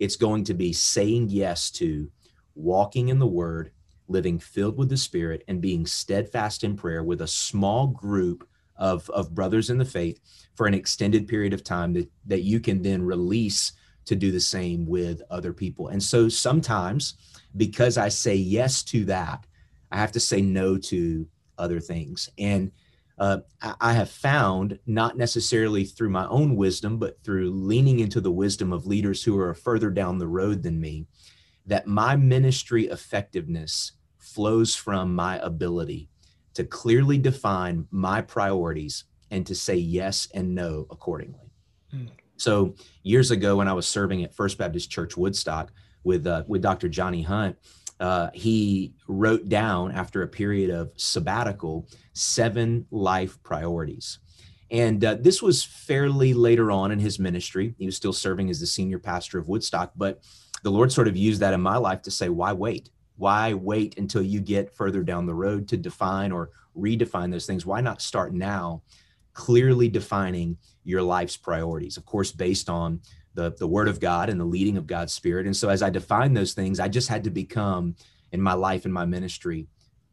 it's 0.04 0.16
going 0.16 0.44
to 0.44 0.52
be 0.52 0.70
saying 0.70 1.30
yes 1.30 1.70
to 1.70 2.10
walking 2.54 3.08
in 3.08 3.18
the 3.18 3.26
word, 3.26 3.70
living 4.06 4.38
filled 4.38 4.76
with 4.76 4.90
the 4.90 4.98
spirit, 4.98 5.42
and 5.48 5.62
being 5.62 5.86
steadfast 5.86 6.62
in 6.62 6.76
prayer 6.76 7.02
with 7.02 7.22
a 7.22 7.26
small 7.26 7.86
group 7.86 8.46
of, 8.76 9.08
of 9.08 9.34
brothers 9.34 9.70
in 9.70 9.78
the 9.78 9.84
faith 9.84 10.20
for 10.56 10.66
an 10.66 10.74
extended 10.74 11.26
period 11.26 11.54
of 11.54 11.64
time 11.64 11.94
that, 11.94 12.10
that 12.26 12.42
you 12.42 12.60
can 12.60 12.82
then 12.82 13.02
release 13.02 13.72
to 14.04 14.14
do 14.14 14.30
the 14.30 14.40
same 14.40 14.84
with 14.84 15.22
other 15.30 15.54
people. 15.54 15.88
And 15.88 16.02
so 16.02 16.28
sometimes, 16.28 17.14
because 17.56 17.96
I 17.96 18.10
say 18.10 18.34
yes 18.34 18.82
to 18.84 19.06
that, 19.06 19.46
I 19.90 19.96
have 19.96 20.12
to 20.12 20.20
say 20.20 20.42
no 20.42 20.76
to 20.76 21.26
other 21.56 21.80
things. 21.80 22.28
And 22.36 22.70
uh, 23.18 23.38
I 23.80 23.92
have 23.92 24.10
found, 24.10 24.78
not 24.86 25.16
necessarily 25.16 25.84
through 25.84 26.10
my 26.10 26.26
own 26.26 26.56
wisdom, 26.56 26.98
but 26.98 27.22
through 27.22 27.50
leaning 27.50 28.00
into 28.00 28.20
the 28.20 28.32
wisdom 28.32 28.72
of 28.72 28.86
leaders 28.86 29.22
who 29.22 29.38
are 29.38 29.54
further 29.54 29.90
down 29.90 30.18
the 30.18 30.26
road 30.26 30.62
than 30.62 30.80
me, 30.80 31.06
that 31.66 31.86
my 31.86 32.16
ministry 32.16 32.86
effectiveness 32.88 33.92
flows 34.18 34.74
from 34.74 35.14
my 35.14 35.38
ability 35.38 36.08
to 36.54 36.64
clearly 36.64 37.18
define 37.18 37.86
my 37.90 38.20
priorities 38.20 39.04
and 39.30 39.46
to 39.46 39.54
say 39.54 39.76
yes 39.76 40.28
and 40.34 40.54
no 40.54 40.86
accordingly. 40.90 41.52
Mm. 41.94 42.10
So 42.36 42.74
years 43.02 43.30
ago, 43.30 43.56
when 43.56 43.68
I 43.68 43.72
was 43.72 43.86
serving 43.86 44.24
at 44.24 44.34
First 44.34 44.58
Baptist 44.58 44.90
Church 44.90 45.16
Woodstock 45.16 45.72
with 46.02 46.26
uh, 46.26 46.44
with 46.46 46.62
Dr. 46.62 46.88
Johnny 46.88 47.22
Hunt, 47.22 47.56
uh, 48.04 48.28
he 48.34 48.92
wrote 49.08 49.48
down 49.48 49.90
after 49.90 50.20
a 50.20 50.28
period 50.28 50.68
of 50.68 50.92
sabbatical 50.94 51.88
seven 52.12 52.86
life 52.90 53.42
priorities. 53.42 54.18
And 54.70 55.02
uh, 55.02 55.14
this 55.18 55.40
was 55.40 55.64
fairly 55.64 56.34
later 56.34 56.70
on 56.70 56.92
in 56.92 56.98
his 56.98 57.18
ministry. 57.18 57.74
He 57.78 57.86
was 57.86 57.96
still 57.96 58.12
serving 58.12 58.50
as 58.50 58.60
the 58.60 58.66
senior 58.66 58.98
pastor 58.98 59.38
of 59.38 59.48
Woodstock, 59.48 59.92
but 59.96 60.20
the 60.62 60.70
Lord 60.70 60.92
sort 60.92 61.08
of 61.08 61.16
used 61.16 61.40
that 61.40 61.54
in 61.54 61.62
my 61.62 61.78
life 61.78 62.02
to 62.02 62.10
say, 62.10 62.28
why 62.28 62.52
wait? 62.52 62.90
Why 63.16 63.54
wait 63.54 63.96
until 63.96 64.22
you 64.22 64.40
get 64.40 64.76
further 64.76 65.02
down 65.02 65.24
the 65.24 65.34
road 65.46 65.66
to 65.68 65.78
define 65.78 66.30
or 66.30 66.50
redefine 66.76 67.30
those 67.30 67.46
things? 67.46 67.64
Why 67.64 67.80
not 67.80 68.02
start 68.02 68.34
now, 68.34 68.82
clearly 69.32 69.88
defining 69.88 70.58
your 70.84 71.00
life's 71.00 71.38
priorities? 71.38 71.96
Of 71.96 72.04
course, 72.04 72.32
based 72.32 72.68
on 72.68 73.00
the, 73.34 73.54
the 73.58 73.66
word 73.66 73.88
of 73.88 74.00
God 74.00 74.28
and 74.28 74.40
the 74.40 74.44
leading 74.44 74.76
of 74.76 74.86
God's 74.86 75.12
spirit. 75.12 75.46
And 75.46 75.56
so 75.56 75.68
as 75.68 75.82
I 75.82 75.90
defined 75.90 76.36
those 76.36 76.54
things, 76.54 76.80
I 76.80 76.88
just 76.88 77.08
had 77.08 77.24
to 77.24 77.30
become 77.30 77.96
in 78.32 78.40
my 78.40 78.54
life 78.54 78.84
and 78.84 78.94
my 78.94 79.04
ministry 79.04 79.66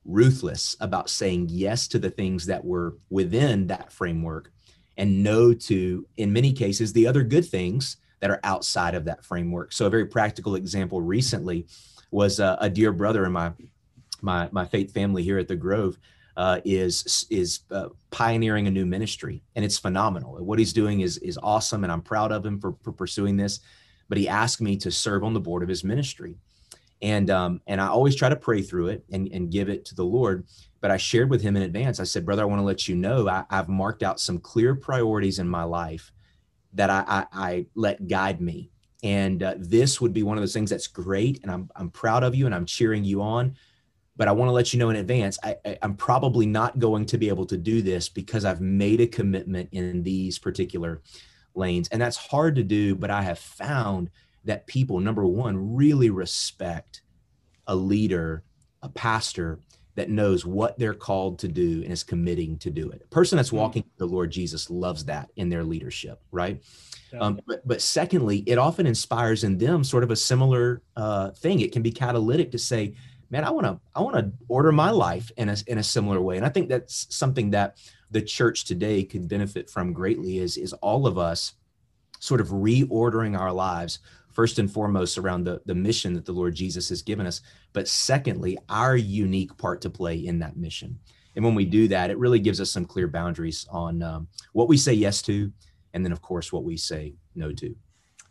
ruthless 0.06 0.76
about 0.80 1.10
saying 1.10 1.48
yes 1.50 1.88
to 1.90 2.00
the 2.00 2.10
things 2.10 2.46
that 2.48 2.66
were 2.66 2.98
within 3.10 3.68
that 3.68 3.92
framework 3.92 4.52
and 4.98 5.24
no 5.24 5.54
to, 5.54 6.06
in 6.18 6.34
many 6.34 6.52
cases, 6.52 6.94
the 6.94 7.08
other 7.08 7.24
good 7.24 7.46
things 7.46 7.98
that 8.20 8.30
are 8.30 8.40
outside 8.44 8.96
of 8.96 9.06
that 9.06 9.26
framework. 9.26 9.74
So 9.74 9.86
a 9.86 9.90
very 9.90 10.06
practical 10.06 10.56
example 10.56 11.02
recently 11.02 11.68
was 12.12 12.40
uh, 12.40 12.58
a 12.60 12.70
dear 12.70 12.92
brother 12.92 13.26
in 13.26 13.32
my 13.32 13.52
my 14.22 14.48
my 14.52 14.66
faith 14.66 14.94
family 14.94 15.24
here 15.24 15.40
at 15.40 15.48
the 15.48 15.56
Grove 15.56 15.98
uh, 16.38 16.62
is 16.64 17.26
is 17.30 17.62
uh, 17.72 17.90
pioneering 18.10 18.68
a 18.68 18.72
new 18.72 18.86
ministry, 18.86 19.44
and 19.56 19.66
it's 19.66 19.78
phenomenal. 19.78 20.44
What 20.44 20.60
he's 20.60 20.74
doing 20.74 21.02
is 21.02 21.18
is 21.18 21.38
awesome, 21.42 21.84
and 21.84 21.92
I'm 21.92 22.02
proud 22.02 22.32
of 22.32 22.46
him 22.46 22.60
for, 22.60 22.76
for 22.84 22.92
pursuing 22.92 23.38
this. 23.38 23.60
But 24.10 24.18
he 24.18 24.28
asked 24.28 24.62
me 24.62 24.78
to 24.78 24.92
serve 24.92 25.24
on 25.24 25.34
the 25.34 25.40
board 25.40 25.64
of 25.64 25.70
his 25.70 25.84
ministry, 25.84 26.38
and 27.02 27.30
um, 27.30 27.62
and 27.68 27.82
I 27.82 27.88
always 27.88 28.16
try 28.16 28.30
to 28.30 28.36
pray 28.36 28.62
through 28.62 28.88
it 28.88 29.04
and 29.12 29.28
and 29.32 29.52
give 29.52 29.70
it 29.70 29.86
to 29.86 29.96
the 29.96 30.06
Lord. 30.06 30.46
But 30.80 30.92
I 30.92 30.98
shared 30.98 31.30
with 31.30 31.42
him 31.42 31.56
in 31.56 31.62
advance. 31.62 32.00
I 32.00 32.06
said, 32.06 32.26
brother, 32.26 32.42
I 32.42 32.46
want 32.46 32.60
to 32.60 32.66
let 32.66 32.88
you 32.88 32.96
know 32.96 33.28
I, 33.30 33.44
have 33.52 33.70
marked 33.70 34.02
out 34.02 34.20
some 34.20 34.40
clear 34.40 34.74
priorities 34.74 35.38
in 35.38 35.48
my 35.48 35.64
life 35.64 36.12
that 36.74 36.90
I, 36.90 37.04
I, 37.08 37.26
I 37.32 37.66
let 37.76 38.08
guide 38.08 38.42
me. 38.42 38.72
And 39.04 39.44
uh, 39.44 39.56
this 39.60 40.02
would 40.02 40.12
be 40.12 40.24
one 40.24 40.38
of 40.38 40.42
those 40.42 40.54
things 40.54 40.72
that's 40.72 40.88
great, 40.88 41.42
and 41.44 41.52
I'm 41.52 41.70
I'm 41.76 41.90
proud 41.90 42.24
of 42.24 42.36
you, 42.36 42.46
and 42.46 42.56
I'm 42.56 42.66
cheering 42.66 43.04
you 43.04 43.22
on 43.22 43.56
but 44.18 44.28
I 44.28 44.32
want 44.32 44.50
to 44.50 44.54
let 44.54 44.74
you 44.74 44.80
know 44.80 44.90
in 44.90 44.98
advance, 44.98 45.40
I, 45.44 45.56
am 45.82 45.96
probably 45.96 46.46
not 46.46 46.80
going 46.80 47.06
to 47.08 47.18
be 47.18 47.30
able 47.30 47.46
to 47.48 47.58
do 47.58 47.82
this 47.82 48.10
because 48.10 48.46
I've 48.46 48.62
made 48.62 49.02
a 49.02 49.08
commitment 49.08 49.70
in 49.72 50.04
these 50.04 50.38
particular 50.38 51.02
lanes. 51.56 51.88
And 51.90 52.02
that's 52.02 52.18
hard 52.18 52.56
to 52.56 52.64
do, 52.64 52.96
but 52.96 53.10
I 53.10 53.22
have 53.22 53.40
found 53.40 54.10
that 54.46 54.68
people, 54.68 55.00
number 55.00 55.26
one, 55.26 55.76
really 55.76 56.10
respect 56.10 57.02
a 57.68 57.76
leader, 57.76 58.44
a 58.82 58.90
pastor 58.90 59.60
that 59.96 60.10
knows 60.10 60.46
what 60.46 60.78
they're 60.80 60.94
called 60.94 61.40
to 61.40 61.48
do 61.48 61.82
and 61.84 61.92
is 61.92 62.04
committing 62.04 62.58
to 62.58 62.70
do 62.70 62.90
it. 62.90 63.02
A 63.04 63.08
person 63.08 63.36
that's 63.36 63.50
hmm. 63.50 63.58
walking 63.58 63.84
the 63.98 64.06
Lord 64.06 64.32
Jesus 64.32 64.70
loves 64.70 65.06
that 65.06 65.30
in 65.36 65.50
their 65.50 65.64
leadership, 65.64 66.22
right? 66.32 66.62
Yeah. 67.12 67.20
Um, 67.20 67.42
but, 67.46 67.68
but 67.68 67.82
secondly, 67.82 68.44
it 68.48 68.58
often 68.58 68.88
inspires 68.88 69.44
in 69.44 69.58
them 69.58 69.84
sort 69.84 70.04
of 70.04 70.12
a 70.12 70.16
similar 70.16 70.82
uh, 70.96 71.32
thing. 71.32 71.60
It 71.60 71.72
can 71.72 71.82
be 71.82 71.92
catalytic 71.92 72.52
to 72.52 72.58
say, 72.58 72.96
man, 73.32 73.46
I 73.46 73.50
want 73.50 73.66
to 73.66 73.80
I 73.96 74.02
want 74.02 74.18
to 74.18 74.32
order 74.48 74.72
my 74.72 74.92
life 74.92 75.32
in 75.38 75.50
a 75.50 75.56
in 75.66 75.80
a 75.80 75.84
similar 75.84 76.22
way. 76.22 76.38
And 76.38 76.46
I 76.46 76.50
think 76.50 76.70
that's 76.70 77.08
something 77.16 77.52
that 77.52 77.78
the 78.12 78.22
church 78.22 78.66
today 78.66 79.04
could 79.04 79.28
benefit 79.28 79.70
from 79.70 79.94
greatly 79.94 80.38
is 80.38 80.58
is 80.58 80.74
all 80.74 81.08
of 81.08 81.18
us 81.18 81.54
sort 82.20 82.42
of 82.42 82.50
reordering 82.50 83.40
our 83.40 83.52
lives 83.52 84.00
first 84.34 84.60
and 84.60 84.72
foremost 84.72 85.18
around 85.18 85.44
the, 85.44 85.62
the 85.66 85.76
mission 85.76 86.14
that 86.14 86.26
the 86.26 86.32
Lord 86.32 86.56
Jesus 86.56 86.88
has 86.90 87.02
given 87.02 87.26
us, 87.26 87.42
but 87.74 87.88
secondly, 87.88 88.58
our 88.70 88.96
unique 88.96 89.58
part 89.58 89.82
to 89.82 89.90
play 89.90 90.16
in 90.16 90.40
that 90.40 90.56
mission. 90.56 90.98
And 91.36 91.44
when 91.44 91.56
we 91.56 91.66
do 91.66 91.88
that, 91.90 92.10
it 92.10 92.18
really 92.18 92.40
gives 92.40 92.62
us 92.62 92.72
some 92.72 92.86
clear 92.86 93.08
boundaries 93.08 93.66
on 93.70 94.02
um, 94.02 94.28
what 94.54 94.70
we 94.70 94.78
say 94.78 94.94
yes 94.94 95.22
to, 95.24 95.52
and 95.94 96.06
then, 96.06 96.12
of 96.12 96.22
course, 96.22 96.54
what 96.54 96.64
we 96.64 96.78
say 96.78 97.16
no 97.36 97.52
to. 97.54 97.76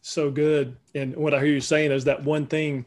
So 0.01 0.31
good. 0.31 0.77
And 0.95 1.15
what 1.17 1.35
I 1.35 1.39
hear 1.41 1.53
you 1.53 1.61
saying 1.61 1.93
is 1.93 2.05
that 2.05 2.23
one 2.25 2.47
thing 2.47 2.87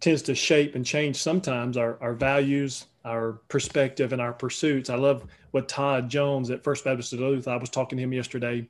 tends 0.00 0.22
to 0.22 0.34
shape 0.34 0.74
and 0.74 0.84
change 0.84 1.16
sometimes 1.16 1.76
our, 1.76 1.98
our 2.00 2.14
values, 2.14 2.86
our 3.04 3.32
perspective, 3.48 4.12
and 4.12 4.20
our 4.20 4.32
pursuits. 4.32 4.90
I 4.90 4.96
love 4.96 5.24
what 5.52 5.68
Todd 5.68 6.08
Jones 6.08 6.50
at 6.50 6.62
First 6.62 6.84
Baptist 6.84 7.12
of 7.12 7.20
Duluth, 7.20 7.48
I 7.48 7.56
was 7.56 7.70
talking 7.70 7.96
to 7.96 8.04
him 8.04 8.12
yesterday 8.12 8.66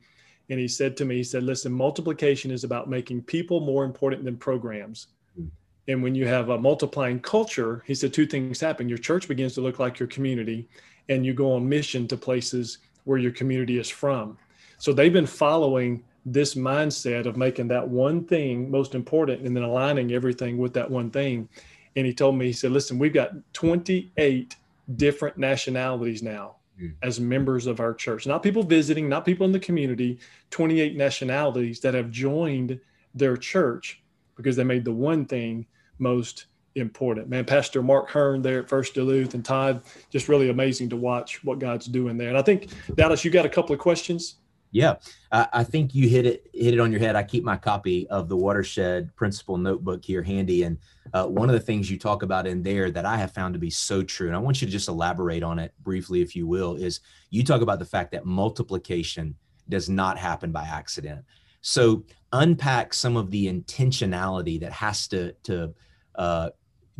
and 0.48 0.60
he 0.60 0.68
said 0.68 0.96
to 0.96 1.04
me, 1.04 1.16
he 1.16 1.24
said, 1.24 1.42
listen, 1.42 1.72
multiplication 1.72 2.50
is 2.50 2.64
about 2.64 2.88
making 2.88 3.22
people 3.22 3.60
more 3.60 3.84
important 3.84 4.24
than 4.24 4.36
programs. 4.36 5.08
Mm. 5.38 5.48
And 5.88 6.02
when 6.02 6.14
you 6.14 6.26
have 6.26 6.50
a 6.50 6.58
multiplying 6.58 7.20
culture, 7.20 7.82
he 7.86 7.94
said 7.94 8.12
two 8.12 8.26
things 8.26 8.60
happen. 8.60 8.88
Your 8.88 8.98
church 8.98 9.28
begins 9.28 9.54
to 9.54 9.60
look 9.60 9.78
like 9.78 9.98
your 9.98 10.08
community, 10.08 10.68
and 11.08 11.24
you 11.24 11.34
go 11.34 11.52
on 11.54 11.68
mission 11.68 12.06
to 12.08 12.16
places 12.16 12.78
where 13.04 13.18
your 13.18 13.32
community 13.32 13.78
is 13.78 13.88
from. 13.88 14.36
So 14.78 14.92
they've 14.92 15.12
been 15.12 15.26
following 15.26 16.04
this 16.26 16.56
mindset 16.56 17.24
of 17.24 17.36
making 17.36 17.68
that 17.68 17.88
one 17.88 18.24
thing 18.24 18.68
most 18.68 18.96
important 18.96 19.46
and 19.46 19.56
then 19.56 19.62
aligning 19.62 20.12
everything 20.12 20.58
with 20.58 20.74
that 20.74 20.90
one 20.90 21.08
thing. 21.08 21.48
And 21.94 22.04
he 22.04 22.12
told 22.12 22.36
me, 22.36 22.46
he 22.46 22.52
said, 22.52 22.72
listen, 22.72 22.98
we've 22.98 23.14
got 23.14 23.30
28 23.52 24.56
different 24.96 25.38
nationalities 25.38 26.24
now 26.24 26.56
mm. 26.80 26.92
as 27.00 27.20
members 27.20 27.66
of 27.68 27.78
our 27.78 27.94
church, 27.94 28.26
not 28.26 28.42
people 28.42 28.64
visiting, 28.64 29.08
not 29.08 29.24
people 29.24 29.46
in 29.46 29.52
the 29.52 29.60
community, 29.60 30.18
28 30.50 30.96
nationalities 30.96 31.80
that 31.80 31.94
have 31.94 32.10
joined 32.10 32.80
their 33.14 33.36
church 33.36 34.02
because 34.36 34.56
they 34.56 34.64
made 34.64 34.84
the 34.84 34.92
one 34.92 35.24
thing 35.24 35.64
most 35.98 36.46
important. 36.74 37.28
Man, 37.28 37.44
Pastor 37.44 37.82
Mark 37.82 38.10
Hearn 38.10 38.42
there 38.42 38.60
at 38.60 38.68
First 38.68 38.94
Duluth 38.94 39.34
and 39.34 39.44
Todd, 39.44 39.82
just 40.10 40.28
really 40.28 40.50
amazing 40.50 40.90
to 40.90 40.96
watch 40.96 41.42
what 41.44 41.60
God's 41.60 41.86
doing 41.86 42.18
there. 42.18 42.28
And 42.28 42.36
I 42.36 42.42
think 42.42 42.68
Dallas, 42.96 43.24
you 43.24 43.30
got 43.30 43.46
a 43.46 43.48
couple 43.48 43.72
of 43.72 43.78
questions. 43.78 44.36
Yeah, 44.72 44.96
I, 45.32 45.64
think 45.64 45.94
you 45.94 46.08
hit 46.08 46.26
it 46.26 46.50
hit 46.52 46.74
it 46.74 46.80
on 46.80 46.90
your 46.90 47.00
head. 47.00 47.16
I 47.16 47.22
keep 47.22 47.44
my 47.44 47.56
copy 47.56 48.06
of 48.08 48.28
the 48.28 48.36
Watershed 48.36 49.14
Principle 49.16 49.56
Notebook 49.56 50.04
here 50.04 50.22
handy, 50.22 50.64
and 50.64 50.76
uh, 51.14 51.26
one 51.26 51.48
of 51.48 51.54
the 51.54 51.60
things 51.60 51.90
you 51.90 51.98
talk 51.98 52.22
about 52.22 52.46
in 52.46 52.62
there 52.62 52.90
that 52.90 53.06
I 53.06 53.16
have 53.16 53.32
found 53.32 53.54
to 53.54 53.60
be 53.60 53.70
so 53.70 54.02
true, 54.02 54.26
and 54.26 54.36
I 54.36 54.40
want 54.40 54.60
you 54.60 54.66
to 54.66 54.72
just 54.72 54.88
elaborate 54.88 55.42
on 55.42 55.58
it 55.58 55.72
briefly, 55.82 56.20
if 56.20 56.36
you 56.36 56.46
will, 56.46 56.76
is 56.76 57.00
you 57.30 57.42
talk 57.42 57.62
about 57.62 57.78
the 57.78 57.84
fact 57.84 58.12
that 58.12 58.26
multiplication 58.26 59.34
does 59.68 59.88
not 59.88 60.18
happen 60.18 60.52
by 60.52 60.64
accident. 60.64 61.24
So 61.62 62.04
unpack 62.32 62.92
some 62.92 63.16
of 63.16 63.30
the 63.30 63.46
intentionality 63.46 64.60
that 64.60 64.72
has 64.72 65.08
to 65.08 65.32
to 65.44 65.74
uh, 66.16 66.50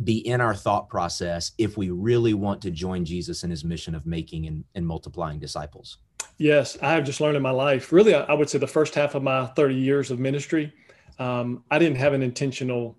be 0.03 0.17
in 0.27 0.41
our 0.41 0.53
thought 0.53 0.89
process 0.89 1.51
if 1.57 1.77
we 1.77 1.89
really 1.89 2.33
want 2.33 2.61
to 2.61 2.71
join 2.71 3.03
Jesus 3.03 3.43
in 3.43 3.49
his 3.49 3.63
mission 3.63 3.95
of 3.95 4.05
making 4.05 4.45
and, 4.47 4.63
and 4.75 4.85
multiplying 4.85 5.39
disciples. 5.39 5.97
Yes, 6.37 6.77
I 6.81 6.91
have 6.91 7.03
just 7.03 7.19
learned 7.19 7.37
in 7.37 7.43
my 7.43 7.51
life. 7.51 7.91
Really, 7.91 8.13
I 8.13 8.33
would 8.33 8.49
say 8.49 8.59
the 8.59 8.67
first 8.67 8.93
half 8.93 9.15
of 9.15 9.23
my 9.23 9.47
30 9.47 9.75
years 9.75 10.11
of 10.11 10.19
ministry, 10.19 10.71
um, 11.17 11.63
I 11.71 11.79
didn't 11.79 11.97
have 11.97 12.13
an 12.13 12.21
intentional 12.21 12.95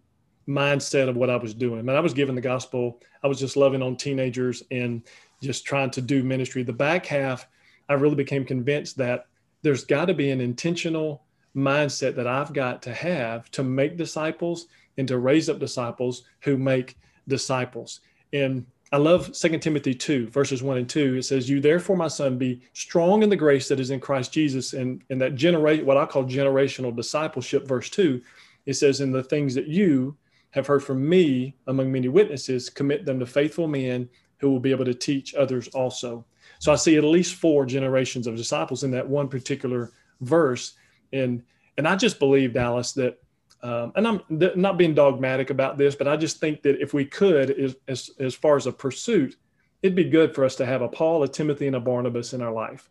mindset 0.49 1.09
of 1.09 1.17
what 1.17 1.31
I 1.31 1.37
was 1.37 1.55
doing. 1.55 1.89
I 1.89 2.01
was 2.01 2.15
giving 2.15 2.35
the 2.35 2.41
gospel. 2.41 3.01
I 3.23 3.29
was 3.29 3.39
just 3.39 3.57
loving 3.57 3.83
on 3.83 3.97
teenagers 3.97 4.63
and 4.71 5.03
just 5.41 5.65
trying 5.65 5.91
to 5.91 6.01
do 6.01 6.25
ministry. 6.25 6.65
The 6.65 6.73
back 6.73 7.07
half, 7.07 7.47
I 7.89 7.95
really 7.95 8.17
became 8.17 8.45
convinced 8.45 8.97
that 8.97 9.27
there's 9.63 9.85
got 9.85 10.07
to 10.07 10.15
be 10.15 10.31
an 10.31 10.41
intentional 10.41 11.23
mindset 11.55 12.17
that 12.17 12.27
I've 12.27 12.53
got 12.53 12.83
to 12.83 12.95
have 12.95 13.51
to 13.53 13.63
make 13.63 13.97
disciples 13.97 14.67
and 14.97 15.07
to 15.09 15.19
raise 15.19 15.49
up 15.49 15.59
disciples 15.59 16.25
who 16.41 16.57
make 16.57 16.97
disciples. 17.29 18.01
And 18.33 18.67
I 18.91 18.97
love 18.97 19.33
2 19.33 19.59
Timothy 19.59 19.95
2, 19.95 20.29
verses 20.29 20.63
1 20.63 20.79
and 20.79 20.89
2. 20.89 21.17
It 21.17 21.23
says, 21.25 21.49
You 21.49 21.61
therefore, 21.61 21.97
my 21.97 22.09
son, 22.09 22.39
be 22.39 22.63
strong 22.73 23.23
in 23.23 23.29
the 23.29 23.37
grace 23.37 23.69
that 23.69 23.81
is 23.81 23.91
in 23.91 24.01
Christ 24.01 24.33
Jesus. 24.33 24.73
And, 24.73 25.03
and 25.11 25.21
that 25.21 25.35
generate 25.35 25.85
what 25.85 25.99
I 25.99 26.07
call 26.07 26.25
generational 26.25 26.97
discipleship, 26.97 27.67
verse 27.67 27.91
2, 27.91 28.23
it 28.65 28.75
says, 28.75 29.01
In 29.01 29.13
the 29.13 29.23
things 29.23 29.55
that 29.55 29.67
you 29.67 30.17
have 30.53 30.67
heard 30.67 30.83
from 30.83 31.07
me 31.07 31.55
among 31.67 31.93
many 31.93 32.09
witnesses, 32.09 32.71
commit 32.71 33.05
them 33.05 33.19
to 33.19 33.27
faithful 33.27 33.69
men 33.69 34.09
who 34.39 34.51
will 34.51 34.61
be 34.61 34.71
able 34.71 34.87
to 34.87 34.95
teach 34.95 35.35
others 35.35 35.69
also. 35.69 36.25
So 36.59 36.73
I 36.73 36.77
see 36.77 36.97
at 36.97 37.05
least 37.05 37.35
four 37.35 37.67
generations 37.67 38.27
of 38.27 38.37
disciples 38.37 38.85
in 38.85 38.91
that 38.93 39.07
one 39.07 39.29
particular 39.29 39.93
verse. 40.21 40.75
And 41.13 41.43
and 41.77 41.87
I 41.87 41.95
just 41.95 42.19
believe, 42.19 42.55
Dallas, 42.55 42.93
that 42.93 43.23
um, 43.63 43.93
and 43.97 44.07
I'm 44.07 44.21
not 44.29 44.79
being 44.79 44.95
dogmatic 44.95 45.51
about 45.51 45.79
this, 45.79 45.97
but 45.97 46.07
I 46.07 46.17
just 46.17 46.39
think 46.39 46.63
that 46.63 46.81
if 46.81 46.95
we 46.95 47.05
could, 47.05 47.51
as, 47.51 47.77
as, 47.89 48.11
as 48.21 48.35
far 48.35 48.57
as 48.57 48.67
a 48.67 48.73
pursuit, 48.73 49.37
it'd 49.83 49.97
be 49.97 50.05
good 50.05 50.35
for 50.35 50.45
us 50.45 50.55
to 50.57 50.67
have 50.67 50.83
a 50.83 50.89
Paul, 50.89 51.25
a 51.25 51.29
Timothy, 51.29 51.67
and 51.67 51.77
a 51.77 51.81
Barnabas 51.81 52.35
in 52.35 52.43
our 52.43 52.53
life. 52.53 52.89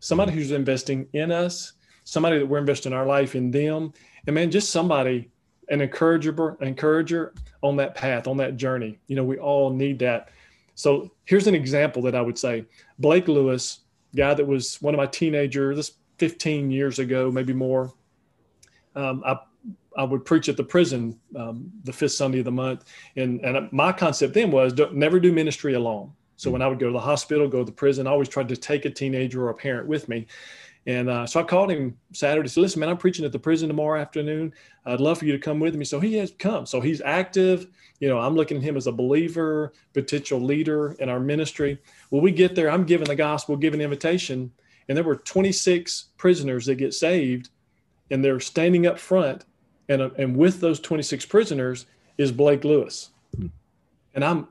Somebody 0.00 0.32
who's 0.32 0.50
investing 0.50 1.08
in 1.12 1.30
us, 1.30 1.74
somebody 2.04 2.38
that 2.38 2.46
we're 2.46 2.58
investing 2.58 2.92
our 2.92 3.06
life 3.06 3.36
in 3.36 3.50
them, 3.50 3.92
and 4.26 4.34
man, 4.34 4.50
just 4.50 4.70
somebody, 4.70 5.30
an 5.68 5.80
encourager, 5.80 6.56
encourager 6.60 7.34
on 7.62 7.76
that 7.76 7.94
path, 7.94 8.26
on 8.26 8.36
that 8.38 8.56
journey. 8.56 8.98
You 9.06 9.16
know, 9.16 9.24
we 9.24 9.38
all 9.38 9.70
need 9.70 10.00
that. 10.00 10.30
So 10.74 11.12
here's 11.26 11.46
an 11.46 11.54
example 11.54 12.02
that 12.02 12.14
I 12.14 12.20
would 12.20 12.38
say: 12.38 12.64
Blake 12.98 13.28
Lewis, 13.28 13.80
guy 14.16 14.34
that 14.34 14.46
was 14.46 14.80
one 14.82 14.94
of 14.94 14.98
my 14.98 15.06
teenagers, 15.06 15.76
this 15.76 15.92
15 16.18 16.70
years 16.70 16.98
ago, 16.98 17.30
maybe 17.30 17.52
more. 17.52 17.92
Um, 18.94 19.22
I 19.24 19.38
I 19.98 20.04
would 20.04 20.24
preach 20.24 20.48
at 20.48 20.56
the 20.56 20.64
prison 20.64 21.18
um, 21.36 21.70
the 21.82 21.92
fifth 21.92 22.12
Sunday 22.12 22.38
of 22.38 22.44
the 22.44 22.52
month, 22.52 22.84
and 23.16 23.40
and 23.40 23.70
my 23.72 23.92
concept 23.92 24.32
then 24.32 24.52
was 24.52 24.72
don't, 24.72 24.94
never 24.94 25.18
do 25.18 25.32
ministry 25.32 25.74
alone. 25.74 26.12
So 26.36 26.52
when 26.52 26.62
I 26.62 26.68
would 26.68 26.78
go 26.78 26.86
to 26.86 26.92
the 26.92 27.00
hospital, 27.00 27.48
go 27.48 27.58
to 27.58 27.64
the 27.64 27.72
prison, 27.72 28.06
I 28.06 28.10
always 28.10 28.28
tried 28.28 28.48
to 28.50 28.56
take 28.56 28.84
a 28.84 28.90
teenager 28.90 29.44
or 29.44 29.50
a 29.50 29.54
parent 29.54 29.88
with 29.88 30.08
me. 30.08 30.28
And 30.86 31.10
uh, 31.10 31.26
so 31.26 31.40
I 31.40 31.42
called 31.42 31.72
him 31.72 31.98
Saturday. 32.12 32.48
Said, 32.48 32.60
"Listen, 32.60 32.78
man, 32.78 32.88
I'm 32.88 32.96
preaching 32.96 33.24
at 33.24 33.32
the 33.32 33.40
prison 33.40 33.66
tomorrow 33.66 34.00
afternoon. 34.00 34.54
I'd 34.86 35.00
love 35.00 35.18
for 35.18 35.24
you 35.24 35.32
to 35.32 35.38
come 35.38 35.58
with 35.58 35.74
me." 35.74 35.84
So 35.84 35.98
he 35.98 36.16
has 36.18 36.32
come. 36.38 36.64
So 36.64 36.80
he's 36.80 37.02
active. 37.02 37.66
You 37.98 38.08
know, 38.08 38.20
I'm 38.20 38.36
looking 38.36 38.58
at 38.58 38.62
him 38.62 38.76
as 38.76 38.86
a 38.86 38.92
believer, 38.92 39.72
potential 39.94 40.40
leader 40.40 40.92
in 41.00 41.08
our 41.08 41.18
ministry. 41.18 41.78
Well, 42.12 42.22
we 42.22 42.30
get 42.30 42.54
there. 42.54 42.70
I'm 42.70 42.84
giving 42.84 43.08
the 43.08 43.16
gospel, 43.16 43.56
giving 43.56 43.80
invitation, 43.80 44.52
and 44.88 44.96
there 44.96 45.02
were 45.02 45.16
26 45.16 46.10
prisoners 46.16 46.66
that 46.66 46.76
get 46.76 46.94
saved, 46.94 47.50
and 48.12 48.24
they're 48.24 48.38
standing 48.38 48.86
up 48.86 49.00
front 49.00 49.44
and 49.88 50.02
and 50.02 50.36
with 50.36 50.60
those 50.60 50.80
26 50.80 51.26
prisoners 51.26 51.86
is 52.16 52.32
Blake 52.32 52.64
Lewis. 52.64 53.10
Hmm. 53.36 53.46
And 54.14 54.24
I'm 54.24 54.48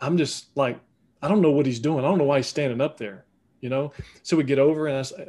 I'm 0.00 0.16
just 0.16 0.56
like 0.56 0.80
I 1.22 1.28
don't 1.28 1.40
know 1.40 1.50
what 1.50 1.66
he's 1.66 1.80
doing. 1.80 2.04
I 2.04 2.08
don't 2.08 2.18
know 2.18 2.24
why 2.24 2.38
he's 2.38 2.46
standing 2.46 2.80
up 2.80 2.96
there, 2.96 3.24
you 3.60 3.68
know. 3.68 3.92
So 4.22 4.36
we 4.36 4.44
get 4.44 4.58
over 4.58 4.86
and 4.86 5.04
I, 5.04 5.24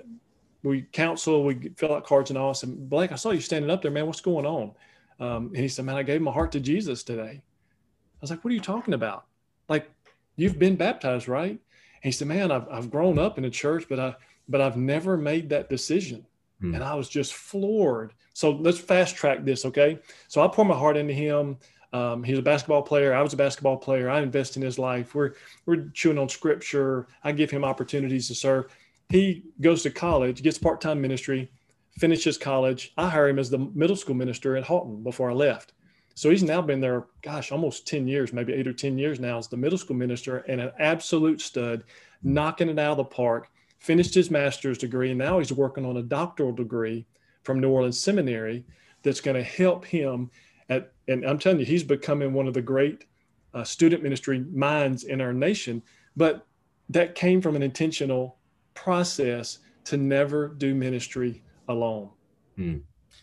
we 0.63 0.83
counsel, 0.91 1.43
we 1.43 1.71
fill 1.77 1.95
out 1.95 2.05
cards 2.05 2.29
and 2.29 2.37
all. 2.37 2.49
I 2.49 2.53
said, 2.53 2.89
Blake, 2.89 3.11
I 3.11 3.15
saw 3.15 3.31
you 3.31 3.41
standing 3.41 3.71
up 3.71 3.81
there, 3.81 3.91
man. 3.91 4.05
What's 4.05 4.21
going 4.21 4.45
on? 4.45 4.71
Um, 5.19 5.47
and 5.47 5.57
he 5.57 5.67
said, 5.67 5.85
Man, 5.85 5.95
I 5.95 6.03
gave 6.03 6.21
my 6.21 6.31
heart 6.31 6.51
to 6.53 6.59
Jesus 6.59 7.03
today. 7.03 7.41
I 7.41 8.21
was 8.21 8.29
like, 8.29 8.43
What 8.43 8.51
are 8.51 8.55
you 8.55 8.61
talking 8.61 8.93
about? 8.93 9.25
Like, 9.67 9.89
you've 10.35 10.59
been 10.59 10.75
baptized, 10.75 11.27
right? 11.27 11.51
And 11.51 11.59
he 12.01 12.11
said, 12.11 12.27
Man, 12.27 12.51
I've 12.51 12.67
I've 12.69 12.91
grown 12.91 13.17
up 13.19 13.37
in 13.37 13.45
a 13.45 13.49
church, 13.49 13.85
but 13.89 13.99
I 13.99 14.15
but 14.47 14.61
I've 14.61 14.77
never 14.77 15.17
made 15.17 15.49
that 15.49 15.69
decision. 15.69 16.25
Hmm. 16.61 16.75
And 16.75 16.83
I 16.83 16.95
was 16.95 17.09
just 17.09 17.33
floored. 17.33 18.13
So 18.33 18.51
let's 18.51 18.79
fast 18.79 19.15
track 19.15 19.43
this, 19.43 19.65
okay? 19.65 19.99
So 20.27 20.41
I 20.41 20.47
pour 20.47 20.65
my 20.65 20.75
heart 20.75 20.97
into 20.97 21.13
him. 21.13 21.57
Um, 21.91 22.23
he's 22.23 22.37
a 22.37 22.43
basketball 22.43 22.83
player. 22.83 23.13
I 23.13 23.21
was 23.21 23.33
a 23.33 23.37
basketball 23.37 23.77
player. 23.77 24.09
I 24.09 24.21
invest 24.21 24.57
in 24.57 24.61
his 24.61 24.77
life. 24.77 25.15
We're 25.15 25.33
we're 25.65 25.89
chewing 25.93 26.19
on 26.19 26.29
scripture. 26.29 27.07
I 27.23 27.31
give 27.31 27.49
him 27.49 27.63
opportunities 27.63 28.27
to 28.27 28.35
serve. 28.35 28.71
He 29.09 29.43
goes 29.59 29.81
to 29.83 29.89
college, 29.89 30.43
gets 30.43 30.59
part 30.59 30.81
time 30.81 31.01
ministry, 31.01 31.51
finishes 31.97 32.37
college. 32.37 32.93
I 32.95 33.09
hire 33.09 33.27
him 33.27 33.39
as 33.39 33.49
the 33.49 33.57
middle 33.57 33.95
school 33.95 34.15
minister 34.15 34.55
at 34.55 34.65
Halton 34.65 35.03
before 35.03 35.31
I 35.31 35.33
left. 35.33 35.73
So 36.13 36.29
he's 36.29 36.43
now 36.43 36.61
been 36.61 36.81
there, 36.81 37.07
gosh, 37.21 37.51
almost 37.51 37.87
10 37.87 38.07
years, 38.07 38.33
maybe 38.33 38.53
eight 38.53 38.67
or 38.67 38.73
10 38.73 38.97
years 38.97 39.21
now 39.21 39.37
as 39.37 39.47
the 39.47 39.55
middle 39.55 39.77
school 39.77 39.95
minister 39.95 40.39
and 40.49 40.59
an 40.59 40.71
absolute 40.77 41.39
stud, 41.39 41.85
knocking 42.23 42.69
it 42.69 42.77
out 42.77 42.91
of 42.91 42.97
the 42.97 43.05
park 43.05 43.49
finished 43.79 44.13
his 44.13 44.29
master's 44.29 44.77
degree, 44.77 45.09
and 45.09 45.17
now 45.17 45.39
he's 45.39 45.53
working 45.53 45.85
on 45.85 45.97
a 45.97 46.03
doctoral 46.03 46.51
degree 46.51 47.05
from 47.43 47.59
New 47.59 47.69
Orleans 47.69 47.99
Seminary 47.99 48.65
that's 49.03 49.21
going 49.21 49.37
to 49.37 49.43
help 49.43 49.85
him. 49.85 50.29
At, 50.69 50.91
and 51.07 51.25
I'm 51.25 51.39
telling 51.39 51.59
you, 51.59 51.65
he's 51.65 51.83
becoming 51.83 52.33
one 52.33 52.47
of 52.47 52.53
the 52.53 52.61
great 52.61 53.05
uh, 53.53 53.63
student 53.63 54.03
ministry 54.03 54.39
minds 54.51 55.05
in 55.05 55.21
our 55.21 55.33
nation. 55.33 55.81
But 56.15 56.45
that 56.89 57.15
came 57.15 57.41
from 57.41 57.55
an 57.55 57.63
intentional 57.63 58.37
process 58.73 59.59
to 59.85 59.97
never 59.97 60.49
do 60.49 60.75
ministry 60.75 61.41
alone. 61.67 62.09
Hmm. 62.55 62.77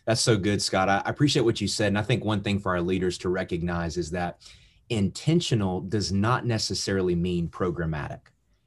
That's 0.06 0.20
so 0.20 0.36
good, 0.36 0.62
Scott. 0.62 0.88
I 0.88 1.02
appreciate 1.04 1.42
what 1.42 1.60
you 1.60 1.68
said. 1.68 1.88
And 1.88 1.98
I 1.98 2.02
think 2.02 2.24
one 2.24 2.42
thing 2.42 2.58
for 2.58 2.72
our 2.72 2.80
leaders 2.80 3.18
to 3.18 3.28
recognize 3.28 3.96
is 3.96 4.10
that 4.12 4.38
intentional 4.88 5.80
does 5.80 6.12
not 6.12 6.46
necessarily 6.46 7.14
mean 7.14 7.48
programmatic, 7.48 8.20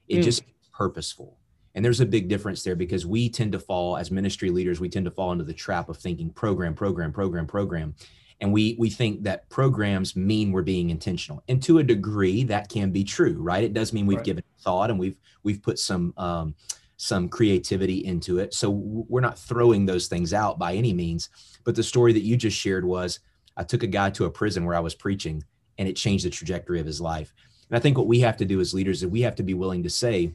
it 0.08 0.18
mm. 0.18 0.24
just 0.24 0.44
purposeful. 0.74 1.39
And 1.76 1.86
there's 1.86 2.02
a 2.02 2.06
big 2.06 2.28
difference 2.28 2.64
there 2.64 2.76
because 2.76 3.06
we 3.06 3.30
tend 3.30 3.52
to 3.52 3.60
fall 3.60 3.98
as 3.98 4.12
ministry 4.12 4.50
leaders, 4.50 4.80
we 4.80 4.90
tend 4.90 5.06
to 5.06 5.12
fall 5.12 5.32
into 5.32 5.44
the 5.44 5.54
trap 5.54 5.90
of 5.90 5.98
thinking 5.98 6.30
program, 6.32 6.74
program, 6.74 7.12
program, 7.12 7.48
program. 7.48 7.96
And 8.42 8.54
we 8.54 8.76
we 8.80 8.90
think 8.90 9.24
that 9.24 9.50
programs 9.50 10.16
mean 10.16 10.52
we're 10.52 10.62
being 10.62 10.90
intentional. 10.90 11.44
And 11.48 11.62
to 11.64 11.80
a 11.80 11.84
degree, 11.84 12.44
that 12.44 12.70
can 12.70 12.92
be 12.92 13.04
true, 13.04 13.38
right? 13.42 13.64
It 13.64 13.74
does 13.74 13.92
mean 13.92 14.06
we've 14.06 14.18
right. 14.18 14.26
given 14.26 14.44
thought 14.62 14.90
and 14.90 15.00
we've 15.00 15.20
we've 15.44 15.62
put 15.62 15.78
some 15.78 16.14
um, 16.18 16.56
some 16.96 17.30
creativity 17.30 18.06
into 18.06 18.40
it. 18.40 18.54
So 18.54 18.70
we're 18.70 19.22
not 19.22 19.40
throwing 19.40 19.86
those 19.86 20.08
things 20.08 20.34
out 20.34 20.60
by 20.60 20.74
any 20.74 20.94
means. 20.94 21.30
But 21.64 21.76
the 21.76 21.84
story 21.84 22.14
that 22.14 22.24
you 22.24 22.36
just 22.36 22.58
shared 22.58 22.86
was 22.86 23.20
I 23.56 23.64
took 23.64 23.84
a 23.84 23.88
guy 23.88 24.10
to 24.12 24.26
a 24.26 24.30
prison 24.30 24.66
where 24.66 24.76
I 24.76 24.82
was 24.82 24.96
preaching 24.96 25.44
and 25.78 25.88
it 25.88 25.96
changed 25.96 26.26
the 26.26 26.30
trajectory 26.30 26.80
of 26.80 26.86
his 26.86 27.00
life. 27.00 27.34
And 27.70 27.78
I 27.78 27.80
think 27.80 27.98
what 27.98 28.08
we 28.08 28.20
have 28.20 28.38
to 28.38 28.46
do 28.46 28.60
as 28.60 28.74
leaders 28.74 29.02
is 29.02 29.08
we 29.08 29.22
have 29.22 29.36
to 29.36 29.44
be 29.44 29.54
willing 29.54 29.84
to 29.84 29.90
say, 29.90 30.34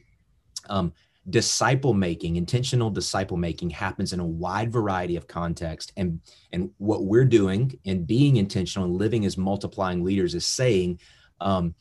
um, 0.69 0.91
disciple 1.29 1.93
making, 1.93 2.35
intentional 2.35 2.89
disciple 2.89 3.37
making 3.37 3.71
happens 3.71 4.13
in 4.13 4.19
a 4.19 4.25
wide 4.25 4.71
variety 4.71 5.15
of 5.15 5.27
context. 5.27 5.91
And, 5.97 6.19
and 6.51 6.69
what 6.77 7.05
we're 7.05 7.25
doing 7.25 7.77
in 7.83 8.05
being 8.05 8.37
intentional 8.37 8.87
and 8.87 8.97
living 8.97 9.25
as 9.25 9.37
multiplying 9.37 10.03
leaders 10.03 10.35
is 10.35 10.45
saying 10.45 10.99
um, 11.41 11.73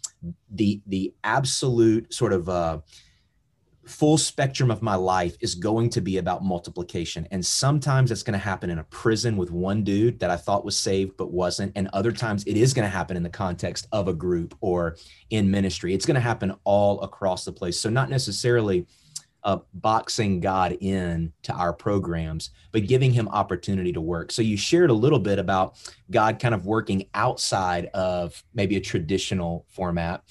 the, 0.51 0.81
the 0.87 1.13
absolute 1.23 2.13
sort 2.13 2.33
of 2.33 2.49
uh, 2.49 2.79
full 3.87 4.17
spectrum 4.17 4.71
of 4.71 4.83
my 4.83 4.95
life 4.95 5.37
is 5.41 5.55
going 5.55 5.91
to 5.91 6.01
be 6.01 6.19
about 6.19 6.43
multiplication. 6.43 7.29
And 7.31 7.45
sometimes 7.45 8.11
it's 8.11 8.23
going 8.23 8.39
to 8.39 8.45
happen 8.45 8.71
in 8.71 8.79
a 8.79 8.85
prison 8.85 9.37
with 9.37 9.51
one 9.51 9.85
dude 9.85 10.19
that 10.21 10.31
I 10.31 10.37
thought 10.37 10.65
was 10.65 10.77
saved 10.77 11.17
but 11.17 11.33
wasn't. 11.33 11.73
And 11.77 11.89
other 11.93 12.13
times 12.13 12.45
it 12.45 12.57
is 12.57 12.73
going 12.73 12.87
to 12.87 12.97
happen 12.97 13.17
in 13.17 13.23
the 13.23 13.29
context 13.29 13.87
of 13.93 14.09
a 14.09 14.15
group 14.15 14.57
or 14.61 14.97
in 15.31 15.51
ministry. 15.51 15.93
It's 15.93 16.07
going 16.07 16.15
to 16.15 16.21
happen 16.21 16.55
all 16.65 17.03
across 17.03 17.45
the 17.45 17.53
place. 17.53 17.79
So, 17.79 17.91
not 17.91 18.09
necessarily 18.09 18.87
uh, 19.45 19.59
boxing 19.75 20.41
God 20.41 20.77
in 20.81 21.33
to 21.43 21.53
our 21.53 21.73
programs, 21.73 22.51
but 22.73 22.87
giving 22.87 23.13
him 23.13 23.29
opportunity 23.29 23.93
to 23.93 24.01
work. 24.01 24.33
So, 24.33 24.43
you 24.43 24.57
shared 24.57 24.91
a 24.91 24.95
little 24.95 25.19
bit 25.19 25.39
about 25.39 25.77
God 26.11 26.39
kind 26.39 26.55
of 26.55 26.67
working 26.67 27.07
outside 27.15 27.87
of 27.95 28.43
maybe 28.55 28.77
a 28.77 28.81
traditional 28.81 29.67
format 29.69 30.25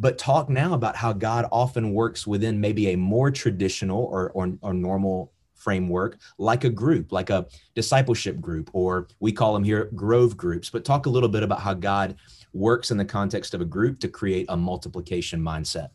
but 0.00 0.16
talk 0.16 0.48
now 0.48 0.72
about 0.72 0.96
how 0.96 1.12
God 1.12 1.44
often 1.52 1.92
works 1.92 2.26
within 2.26 2.58
maybe 2.58 2.88
a 2.88 2.96
more 2.96 3.30
traditional 3.30 4.04
or, 4.04 4.30
or, 4.30 4.50
or 4.62 4.72
normal 4.72 5.30
framework, 5.60 6.18
like 6.38 6.64
a 6.64 6.70
group, 6.70 7.12
like 7.12 7.30
a 7.30 7.46
discipleship 7.74 8.40
group, 8.40 8.70
or 8.72 9.08
we 9.20 9.30
call 9.30 9.52
them 9.52 9.62
here 9.62 9.90
grove 9.94 10.36
groups. 10.36 10.70
But 10.70 10.84
talk 10.84 11.06
a 11.06 11.10
little 11.10 11.28
bit 11.28 11.42
about 11.42 11.60
how 11.60 11.74
God 11.74 12.16
works 12.52 12.90
in 12.90 12.96
the 12.96 13.04
context 13.04 13.52
of 13.54 13.60
a 13.60 13.66
group 13.66 14.00
to 14.00 14.08
create 14.08 14.46
a 14.48 14.56
multiplication 14.56 15.40
mindset. 15.40 15.90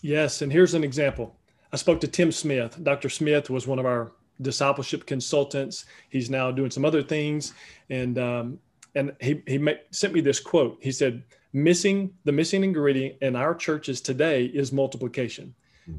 Yes. 0.00 0.40
And 0.40 0.52
here's 0.52 0.74
an 0.74 0.84
example. 0.84 1.34
I 1.72 1.76
spoke 1.76 2.00
to 2.00 2.08
Tim 2.08 2.32
Smith. 2.32 2.82
Dr. 2.82 3.08
Smith 3.08 3.50
was 3.50 3.66
one 3.66 3.78
of 3.78 3.86
our 3.86 4.12
discipleship 4.40 5.06
consultants. 5.06 5.84
He's 6.08 6.30
now 6.30 6.50
doing 6.50 6.70
some 6.70 6.84
other 6.84 7.02
things. 7.02 7.52
And, 7.90 8.18
um, 8.18 8.58
and 8.94 9.14
he, 9.20 9.42
he 9.46 9.64
sent 9.90 10.14
me 10.14 10.20
this 10.20 10.40
quote. 10.40 10.78
He 10.80 10.92
said, 10.92 11.22
missing 11.52 12.12
the 12.24 12.32
missing 12.32 12.64
ingredient 12.64 13.16
in 13.20 13.36
our 13.36 13.54
churches 13.54 14.00
today 14.00 14.46
is 14.46 14.72
multiplication. 14.72 15.54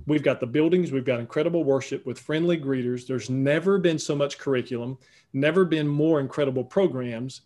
We've 0.06 0.24
got 0.24 0.40
the 0.40 0.46
buildings, 0.46 0.92
we've 0.92 1.06
got 1.06 1.20
incredible 1.20 1.64
worship 1.64 2.06
with 2.06 2.20
friendly 2.20 2.60
greeters. 2.60 3.08
There's 3.08 3.30
never 3.30 3.80
been 3.80 3.98
so 3.98 4.16
much 4.16 4.38
curriculum, 4.38 5.00
never 5.34 5.66
been 5.66 5.88
more 5.88 6.20
incredible 6.20 6.64
programs. 6.64 7.42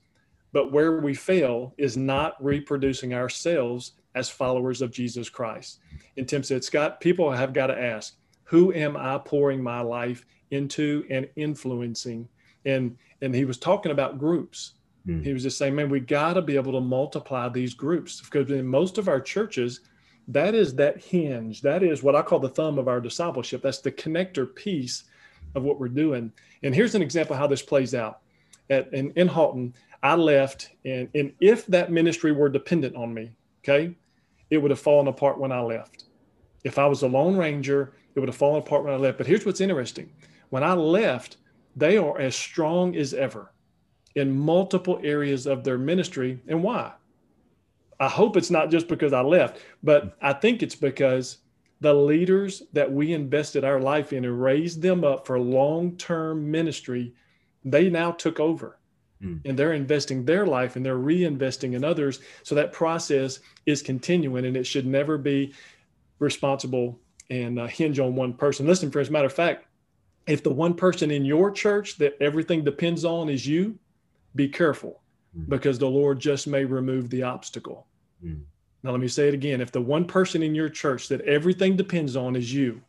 But 0.52 0.72
where 0.72 1.00
we 1.00 1.14
fail 1.14 1.74
is 1.78 1.96
not 1.96 2.36
reproducing 2.44 3.14
ourselves 3.14 3.94
as 4.16 4.30
followers 4.30 4.82
of 4.82 4.92
Jesus 4.92 5.30
Christ. 5.30 5.80
And 6.18 6.28
Tim 6.28 6.44
said, 6.44 6.64
Scott, 6.64 7.02
people 7.02 7.32
have 7.32 7.54
got 7.54 7.68
to 7.68 7.82
ask, 7.82 8.16
who 8.44 8.74
am 8.74 8.96
I 8.98 9.18
pouring 9.18 9.64
my 9.64 9.82
life 9.82 10.26
into 10.52 11.06
and 11.10 11.28
influencing? 11.36 12.28
And 12.66 12.98
and 13.22 13.34
he 13.34 13.46
was 13.46 13.58
talking 13.58 13.92
about 13.92 14.20
groups. 14.20 14.74
Mm. 15.08 15.24
He 15.24 15.34
was 15.34 15.44
just 15.44 15.58
saying, 15.58 15.76
man, 15.76 15.90
we 15.90 16.00
got 16.00 16.34
to 16.34 16.42
be 16.42 16.56
able 16.56 16.74
to 16.74 16.82
multiply 16.82 17.50
these 17.50 17.74
groups 17.74 18.22
because 18.22 18.52
in 18.52 18.68
most 18.68 18.98
of 18.98 19.08
our 19.08 19.22
churches, 19.22 19.82
that 20.28 20.56
is 20.56 20.76
that 20.76 21.02
hinge. 21.02 21.62
That 21.62 21.84
is 21.84 22.04
what 22.04 22.16
I 22.16 22.22
call 22.22 22.40
the 22.40 22.50
thumb 22.50 22.78
of 22.78 22.88
our 22.88 23.02
discipleship. 23.02 23.62
That's 23.62 23.80
the 23.80 23.92
connector 23.92 24.54
piece 24.54 25.06
of 25.56 25.64
what 25.64 25.80
we're 25.80 25.90
doing. 25.90 26.32
And 26.64 26.74
here's 26.74 26.96
an 26.96 27.02
example 27.02 27.36
how 27.36 27.48
this 27.48 27.62
plays 27.62 27.94
out. 27.94 28.20
At 28.70 28.94
in, 28.94 29.12
in 29.12 29.28
Halton, 29.28 29.74
I 30.02 30.16
left, 30.16 30.70
and, 30.86 31.10
and 31.16 31.34
if 31.40 31.66
that 31.68 31.92
ministry 31.92 32.32
were 32.32 32.50
dependent 32.50 32.96
on 32.96 33.14
me, 33.14 33.32
okay, 33.64 33.96
it 34.54 34.62
would 34.62 34.72
have 34.72 34.80
fallen 34.80 35.08
apart 35.08 35.40
when 35.40 35.52
I 35.52 35.62
left. 35.62 36.06
If 36.64 36.78
I 36.78 36.86
was 36.86 37.02
a 37.02 37.08
lone 37.08 37.36
ranger, 37.36 37.94
it 38.14 38.20
would 38.20 38.30
have 38.30 38.38
fallen 38.38 38.62
apart 38.62 38.84
when 38.84 38.94
I 38.94 38.98
left. 38.98 39.18
But 39.18 39.28
here's 39.28 39.46
what's 39.46 39.62
interesting: 39.62 40.12
when 40.50 40.64
I 40.64 40.74
left, 40.74 41.38
they 41.76 41.98
are 41.98 42.20
as 42.20 42.36
strong 42.36 42.96
as 42.96 43.14
ever 43.14 43.52
in 44.16 44.38
multiple 44.38 45.00
areas 45.04 45.48
of 45.48 45.64
their 45.64 45.80
ministry. 45.80 46.40
And 46.48 46.62
why? 46.62 46.92
I 48.00 48.08
hope 48.08 48.38
it's 48.38 48.52
not 48.52 48.70
just 48.70 48.88
because 48.88 49.12
I 49.12 49.22
left, 49.22 49.60
but 49.82 50.18
I 50.22 50.34
think 50.34 50.62
it's 50.62 50.76
because 50.76 51.40
the 51.82 51.94
leaders 51.94 52.62
that 52.74 52.92
we 52.92 53.12
invested 53.14 53.64
our 53.64 53.80
life 53.80 54.14
in 54.14 54.24
and 54.24 54.42
raised 54.42 54.82
them 54.82 55.04
up 55.04 55.26
for 55.26 55.40
long 55.40 55.98
term 55.98 56.52
ministry, 56.52 57.16
they 57.66 57.90
now 57.90 58.12
took 58.12 58.40
over 58.40 58.78
mm. 59.24 59.40
and 59.46 59.58
they're 59.58 59.74
investing 59.74 60.26
their 60.26 60.46
life 60.46 60.76
and 60.76 60.86
they're 60.86 60.98
reinvesting 60.98 61.74
in 61.74 61.84
others. 61.84 62.20
So 62.44 62.56
that 62.56 62.74
process 62.74 63.40
is 63.66 63.82
continuing 63.82 64.46
and 64.46 64.58
it 64.58 64.66
should 64.66 64.86
never 64.86 65.18
be 65.18 65.54
responsible 66.20 67.00
and 67.30 67.60
uh, 67.60 67.68
hinge 67.68 68.00
on 68.00 68.16
one 68.16 68.34
person. 68.34 68.68
Listen, 68.68 68.92
for 68.92 69.00
as 69.00 69.10
a 69.10 69.12
matter 69.12 69.26
of 69.26 69.34
fact, 69.34 69.66
if 70.28 70.44
the 70.44 70.54
one 70.54 70.74
person 70.74 71.12
in 71.12 71.26
your 71.26 71.52
church 71.52 71.98
that 71.98 72.16
everything 72.22 72.64
depends 72.64 73.04
on 73.06 73.30
is 73.30 73.46
you, 73.46 73.78
be 74.36 74.48
careful 74.48 75.02
mm. 75.38 75.48
because 75.50 75.80
the 75.80 75.88
Lord 75.88 76.20
just 76.20 76.48
may 76.48 76.66
remove 76.66 77.10
the 77.10 77.24
obstacle. 77.24 77.88
Mm. 78.24 78.42
Now, 78.84 78.92
let 78.92 79.00
me 79.00 79.08
say 79.08 79.30
it 79.30 79.34
again. 79.34 79.62
If 79.62 79.72
the 79.72 79.82
one 79.82 80.06
person 80.06 80.44
in 80.44 80.54
your 80.54 80.70
church 80.70 81.08
that 81.08 81.22
everything 81.22 81.78
depends 81.78 82.16
on 82.18 82.36
is 82.36 82.54
you, 82.54 82.82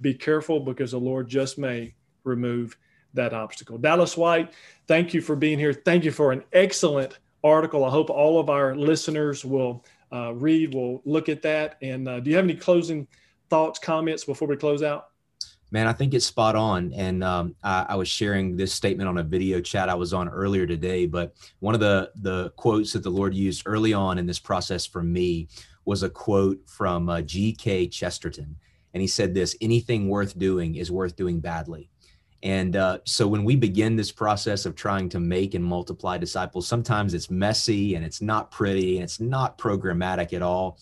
be 0.00 0.14
careful 0.14 0.60
because 0.60 0.92
the 0.92 1.00
Lord 1.00 1.28
just 1.28 1.58
may 1.58 1.94
remove 2.24 2.76
that 3.14 3.32
obstacle. 3.32 3.78
Dallas 3.78 4.16
White, 4.16 4.52
thank 4.86 5.14
you 5.14 5.20
for 5.20 5.36
being 5.36 5.58
here. 5.58 5.72
Thank 5.72 6.04
you 6.04 6.12
for 6.12 6.32
an 6.32 6.44
excellent 6.52 7.18
article. 7.42 7.84
I 7.84 7.90
hope 7.90 8.10
all 8.10 8.38
of 8.38 8.50
our 8.50 8.74
listeners 8.74 9.44
will 9.44 9.84
uh, 10.12 10.34
read, 10.34 10.74
will 10.74 11.02
look 11.04 11.28
at 11.28 11.42
that. 11.42 11.76
And 11.82 12.08
uh, 12.08 12.20
do 12.20 12.30
you 12.30 12.36
have 12.36 12.44
any 12.44 12.56
closing 12.56 13.06
thoughts, 13.48 13.78
comments 13.78 14.24
before 14.24 14.48
we 14.48 14.56
close 14.56 14.82
out? 14.82 15.08
Man, 15.72 15.86
I 15.86 15.92
think 15.92 16.14
it's 16.14 16.26
spot 16.26 16.56
on. 16.56 16.92
And 16.94 17.22
um, 17.22 17.54
I, 17.62 17.86
I, 17.90 17.94
was 17.94 18.08
sharing 18.08 18.56
this 18.56 18.72
statement 18.72 19.08
on 19.08 19.18
a 19.18 19.22
video 19.22 19.60
chat 19.60 19.88
I 19.88 19.94
was 19.94 20.12
on 20.12 20.28
earlier 20.28 20.66
today. 20.66 21.06
But 21.06 21.34
one 21.60 21.74
of 21.74 21.80
the 21.80 22.10
the 22.16 22.50
quotes 22.56 22.92
that 22.92 23.04
the 23.04 23.10
Lord 23.10 23.34
used 23.34 23.62
early 23.66 23.92
on 23.92 24.18
in 24.18 24.26
this 24.26 24.40
process 24.40 24.84
for 24.84 25.02
me 25.02 25.48
was 25.84 26.02
a 26.02 26.10
quote 26.10 26.58
from 26.66 27.08
uh, 27.08 27.22
G.K. 27.22 27.86
Chesterton, 27.86 28.56
and 28.94 29.00
he 29.00 29.06
said 29.06 29.32
this: 29.32 29.56
"Anything 29.60 30.08
worth 30.08 30.36
doing 30.36 30.74
is 30.74 30.90
worth 30.90 31.14
doing 31.14 31.38
badly." 31.38 31.89
And 32.42 32.76
uh, 32.76 32.98
so 33.04 33.28
when 33.28 33.44
we 33.44 33.54
begin 33.56 33.96
this 33.96 34.10
process 34.10 34.64
of 34.64 34.74
trying 34.74 35.08
to 35.10 35.20
make 35.20 35.54
and 35.54 35.64
multiply 35.64 36.16
disciples, 36.16 36.66
sometimes 36.66 37.12
it's 37.12 37.30
messy 37.30 37.94
and 37.94 38.04
it's 38.04 38.22
not 38.22 38.50
pretty 38.50 38.96
and 38.96 39.04
it's 39.04 39.20
not 39.20 39.58
programmatic 39.58 40.32
at 40.32 40.40
all, 40.40 40.78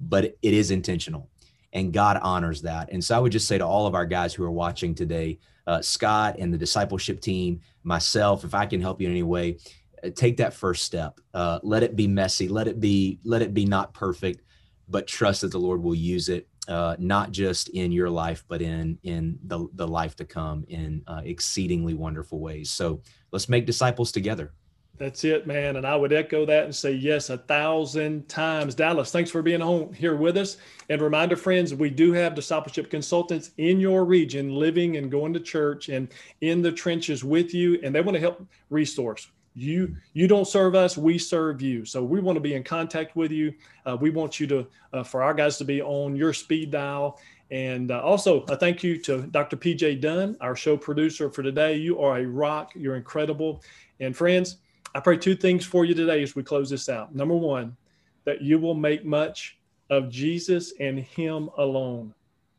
but 0.00 0.24
it 0.24 0.36
is 0.42 0.70
intentional 0.70 1.30
and 1.76 1.92
God 1.92 2.18
honors 2.22 2.62
that. 2.62 2.90
And 2.90 3.04
so 3.04 3.14
I 3.14 3.18
would 3.18 3.32
just 3.32 3.46
say 3.46 3.58
to 3.58 3.66
all 3.66 3.86
of 3.86 3.94
our 3.94 4.06
guys 4.06 4.32
who 4.32 4.42
are 4.44 4.50
watching 4.50 4.94
today, 4.94 5.38
uh, 5.66 5.82
Scott 5.82 6.36
and 6.38 6.52
the 6.52 6.58
discipleship 6.58 7.20
team, 7.20 7.60
myself, 7.84 8.44
if 8.44 8.54
I 8.54 8.64
can 8.64 8.80
help 8.80 9.00
you 9.00 9.08
in 9.08 9.12
any 9.12 9.22
way, 9.22 9.58
uh, 10.02 10.10
take 10.14 10.38
that 10.38 10.54
first 10.54 10.84
step. 10.84 11.20
Uh, 11.34 11.58
let 11.62 11.82
it 11.82 11.94
be 11.94 12.06
messy. 12.06 12.48
Let 12.48 12.66
it 12.66 12.80
be. 12.80 13.18
Let 13.24 13.42
it 13.42 13.52
be 13.52 13.66
not 13.66 13.92
perfect, 13.92 14.42
but 14.88 15.06
trust 15.06 15.42
that 15.42 15.50
the 15.50 15.58
Lord 15.58 15.82
will 15.82 15.94
use 15.94 16.28
it, 16.28 16.48
uh, 16.68 16.96
not 16.98 17.30
just 17.30 17.68
in 17.70 17.92
your 17.92 18.10
life, 18.10 18.44
but 18.48 18.62
in 18.62 18.98
in 19.02 19.38
the 19.44 19.66
the 19.74 19.86
life 19.86 20.16
to 20.16 20.24
come 20.24 20.64
in 20.68 21.02
uh, 21.06 21.22
exceedingly 21.24 21.94
wonderful 21.94 22.40
ways. 22.40 22.70
So 22.70 23.00
let's 23.32 23.48
make 23.48 23.66
disciples 23.66 24.12
together. 24.12 24.52
That's 24.98 25.24
it, 25.24 25.46
man. 25.46 25.76
And 25.76 25.86
I 25.86 25.94
would 25.94 26.12
echo 26.12 26.46
that 26.46 26.64
and 26.64 26.74
say 26.74 26.92
yes 26.92 27.28
a 27.28 27.36
thousand 27.36 28.28
times. 28.28 28.74
Dallas, 28.74 29.10
thanks 29.10 29.30
for 29.30 29.42
being 29.42 29.60
on 29.60 29.92
here 29.92 30.16
with 30.16 30.38
us. 30.38 30.56
And 30.88 31.02
reminder, 31.02 31.36
friends, 31.36 31.74
we 31.74 31.90
do 31.90 32.12
have 32.12 32.34
discipleship 32.34 32.90
consultants 32.90 33.50
in 33.58 33.78
your 33.78 34.06
region 34.06 34.54
living 34.54 34.96
and 34.96 35.10
going 35.10 35.34
to 35.34 35.40
church 35.40 35.90
and 35.90 36.08
in 36.40 36.62
the 36.62 36.72
trenches 36.72 37.22
with 37.22 37.52
you, 37.52 37.78
and 37.82 37.94
they 37.94 38.00
want 38.00 38.14
to 38.14 38.20
help 38.20 38.46
resource. 38.70 39.28
You 39.56 39.96
you 40.12 40.28
don't 40.28 40.46
serve 40.46 40.74
us, 40.74 40.98
we 40.98 41.16
serve 41.18 41.62
you. 41.62 41.86
So 41.86 42.04
we 42.04 42.20
want 42.20 42.36
to 42.36 42.40
be 42.40 42.54
in 42.54 42.62
contact 42.62 43.16
with 43.16 43.32
you. 43.32 43.54
Uh, 43.86 43.96
we 43.98 44.10
want 44.10 44.38
you 44.38 44.46
to 44.48 44.66
uh, 44.92 45.02
for 45.02 45.22
our 45.22 45.32
guys 45.32 45.56
to 45.58 45.64
be 45.64 45.80
on 45.80 46.14
your 46.14 46.34
speed 46.34 46.70
dial. 46.70 47.18
And 47.50 47.90
uh, 47.90 48.00
also, 48.02 48.42
a 48.42 48.56
thank 48.56 48.82
you 48.82 49.00
to 49.02 49.22
Dr. 49.22 49.56
PJ 49.56 50.00
Dunn, 50.00 50.36
our 50.40 50.56
show 50.56 50.76
producer 50.76 51.30
for 51.30 51.42
today. 51.42 51.76
You 51.76 52.00
are 52.00 52.18
a 52.18 52.26
rock. 52.26 52.72
You're 52.74 52.96
incredible. 52.96 53.62
And 53.98 54.14
friends, 54.14 54.58
I 54.94 55.00
pray 55.00 55.16
two 55.16 55.36
things 55.36 55.64
for 55.64 55.84
you 55.84 55.94
today 55.94 56.22
as 56.22 56.36
we 56.36 56.42
close 56.42 56.68
this 56.68 56.88
out. 56.88 57.14
Number 57.14 57.36
one, 57.36 57.76
that 58.24 58.42
you 58.42 58.58
will 58.58 58.74
make 58.74 59.04
much 59.04 59.58
of 59.88 60.10
Jesus 60.10 60.74
and 60.80 60.98
Him 60.98 61.48
alone. 61.56 62.12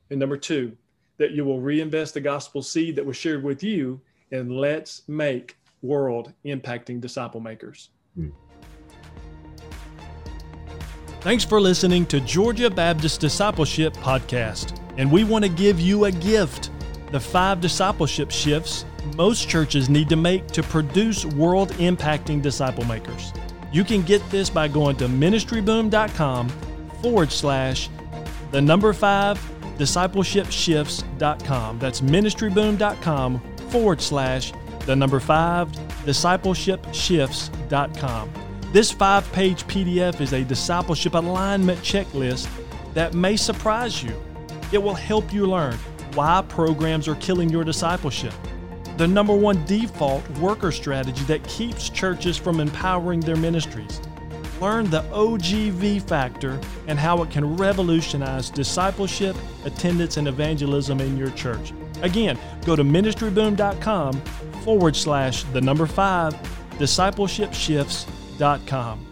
And 0.10 0.20
number 0.20 0.38
two, 0.38 0.76
that 1.18 1.32
you 1.32 1.46
will 1.46 1.60
reinvest 1.60 2.14
the 2.14 2.22
gospel 2.22 2.64
seed 2.64 2.96
that 2.96 3.06
was 3.06 3.18
shared 3.18 3.44
with 3.44 3.62
you 3.62 4.00
and 4.32 4.52
let's 4.52 5.04
make 5.08 5.57
world 5.82 6.34
impacting 6.46 7.00
disciple 7.00 7.40
makers. 7.40 7.90
Hmm. 8.16 8.30
Thanks 11.22 11.44
for 11.44 11.60
listening 11.60 12.06
to 12.08 12.20
Georgia 12.22 12.70
Baptist 12.70 13.20
Discipleship 13.20 13.94
Podcast. 13.94 14.80
And 14.98 15.12
we 15.12 15.24
want 15.24 15.44
to 15.44 15.50
give 15.50 15.80
you 15.80 16.06
a 16.06 16.12
gift 16.12 16.72
the 17.12 17.20
five 17.20 17.62
discipleship 17.62 18.32
shifts 18.32 18.86
most 19.16 19.48
churches 19.48 19.90
need 19.90 20.10
to 20.10 20.16
make 20.16 20.48
to 20.48 20.62
produce 20.62 21.26
world 21.26 21.72
impacting 21.74 22.42
disciple 22.42 22.84
makers. 22.86 23.32
You 23.72 23.84
can 23.84 24.02
get 24.02 24.28
this 24.30 24.50
by 24.50 24.68
going 24.68 24.98
to 24.98 25.08
ministryboom.com 25.08 26.50
forward 27.02 27.32
slash 27.32 27.90
the 28.52 28.62
number 28.62 28.92
five 28.94 29.40
discipleship 29.78 30.48
shifts.com. 30.50 31.80
That's 31.80 32.02
ministryboom.com 32.02 33.40
forward 33.70 34.02
slash 34.02 34.54
the 34.88 34.96
number 34.96 35.20
five 35.20 35.70
discipleshipshifts.com. 36.06 38.32
This 38.74 38.92
five 38.92 39.32
page 39.32 39.68
PDF 39.68 40.20
is 40.20 40.34
a 40.34 40.44
discipleship 40.44 41.14
alignment 41.14 41.80
checklist 41.82 42.50
that 42.96 43.14
may 43.14 43.38
surprise 43.38 44.02
you. 44.02 44.20
It 44.72 44.82
will 44.82 44.96
help 44.96 45.32
you 45.32 45.46
learn 45.46 45.76
why 46.16 46.44
programs 46.50 47.08
are 47.08 47.14
killing 47.16 47.50
your 47.50 47.64
discipleship 47.64 48.34
the 48.98 49.08
number 49.08 49.36
one 49.36 49.64
default 49.66 50.28
worker 50.40 50.72
strategy 50.72 51.24
that 51.26 51.48
keeps 51.48 51.90
churches 51.90 52.36
from 52.36 52.60
empowering 52.60 53.20
their 53.20 53.36
ministries. 53.36 54.02
Learn 54.60 54.90
the 54.90 55.04
OGV 55.04 56.02
factor 56.02 56.60
and 56.88 56.98
how 56.98 57.22
it 57.22 57.30
can 57.30 57.58
revolutionize 57.58 58.50
discipleship, 58.50 59.36
attendance, 59.66 60.18
and 60.18 60.28
evangelism 60.28 61.00
in 61.00 61.16
your 61.16 61.30
church. 61.32 61.74
Again, 62.02 62.40
go 62.66 62.76
to 62.76 62.84
ministryboom.com 62.84 64.14
forward 64.64 64.96
slash 64.96 65.44
the 65.44 65.62
number 65.62 65.86
five 65.86 66.34
discipleshipshifts.com. 66.78 69.04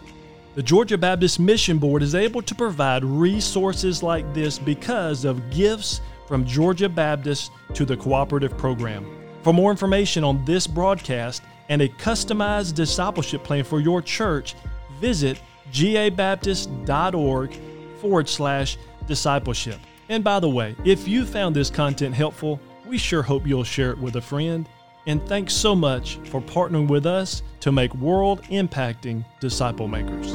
The 0.54 0.62
Georgia 0.62 0.96
Baptist 0.96 1.38
Mission 1.38 1.76
Board 1.78 2.02
is 2.02 2.14
able 2.14 2.40
to 2.40 2.54
provide 2.54 3.04
resources 3.04 4.02
like 4.02 4.32
this 4.32 4.58
because 4.58 5.26
of 5.26 5.50
gifts 5.50 6.00
from 6.26 6.46
Georgia 6.46 6.88
Baptist 6.88 7.52
to 7.74 7.84
the 7.84 7.96
cooperative 7.96 8.56
program. 8.56 9.06
For 9.42 9.52
more 9.52 9.70
information 9.70 10.24
on 10.24 10.42
this 10.44 10.66
broadcast 10.66 11.42
and 11.68 11.82
a 11.82 11.88
customized 11.88 12.74
discipleship 12.74 13.44
plan 13.44 13.64
for 13.64 13.80
your 13.80 14.00
church, 14.00 14.54
visit 14.98 15.40
gabaptist.org 15.72 17.58
forward 18.00 18.28
slash 18.28 18.78
discipleship. 19.06 19.78
And 20.08 20.24
by 20.24 20.40
the 20.40 20.48
way, 20.48 20.74
if 20.84 21.06
you 21.06 21.26
found 21.26 21.54
this 21.54 21.70
content 21.70 22.14
helpful, 22.14 22.60
we 22.86 22.98
sure 22.98 23.22
hope 23.22 23.46
you'll 23.46 23.64
share 23.64 23.90
it 23.90 23.98
with 23.98 24.16
a 24.16 24.20
friend. 24.20 24.68
And 25.06 25.26
thanks 25.28 25.54
so 25.54 25.74
much 25.76 26.16
for 26.24 26.40
partnering 26.40 26.88
with 26.88 27.06
us 27.06 27.42
to 27.60 27.70
make 27.70 27.94
world 27.94 28.42
impacting 28.44 29.24
disciple 29.40 29.86
makers. 29.86 30.34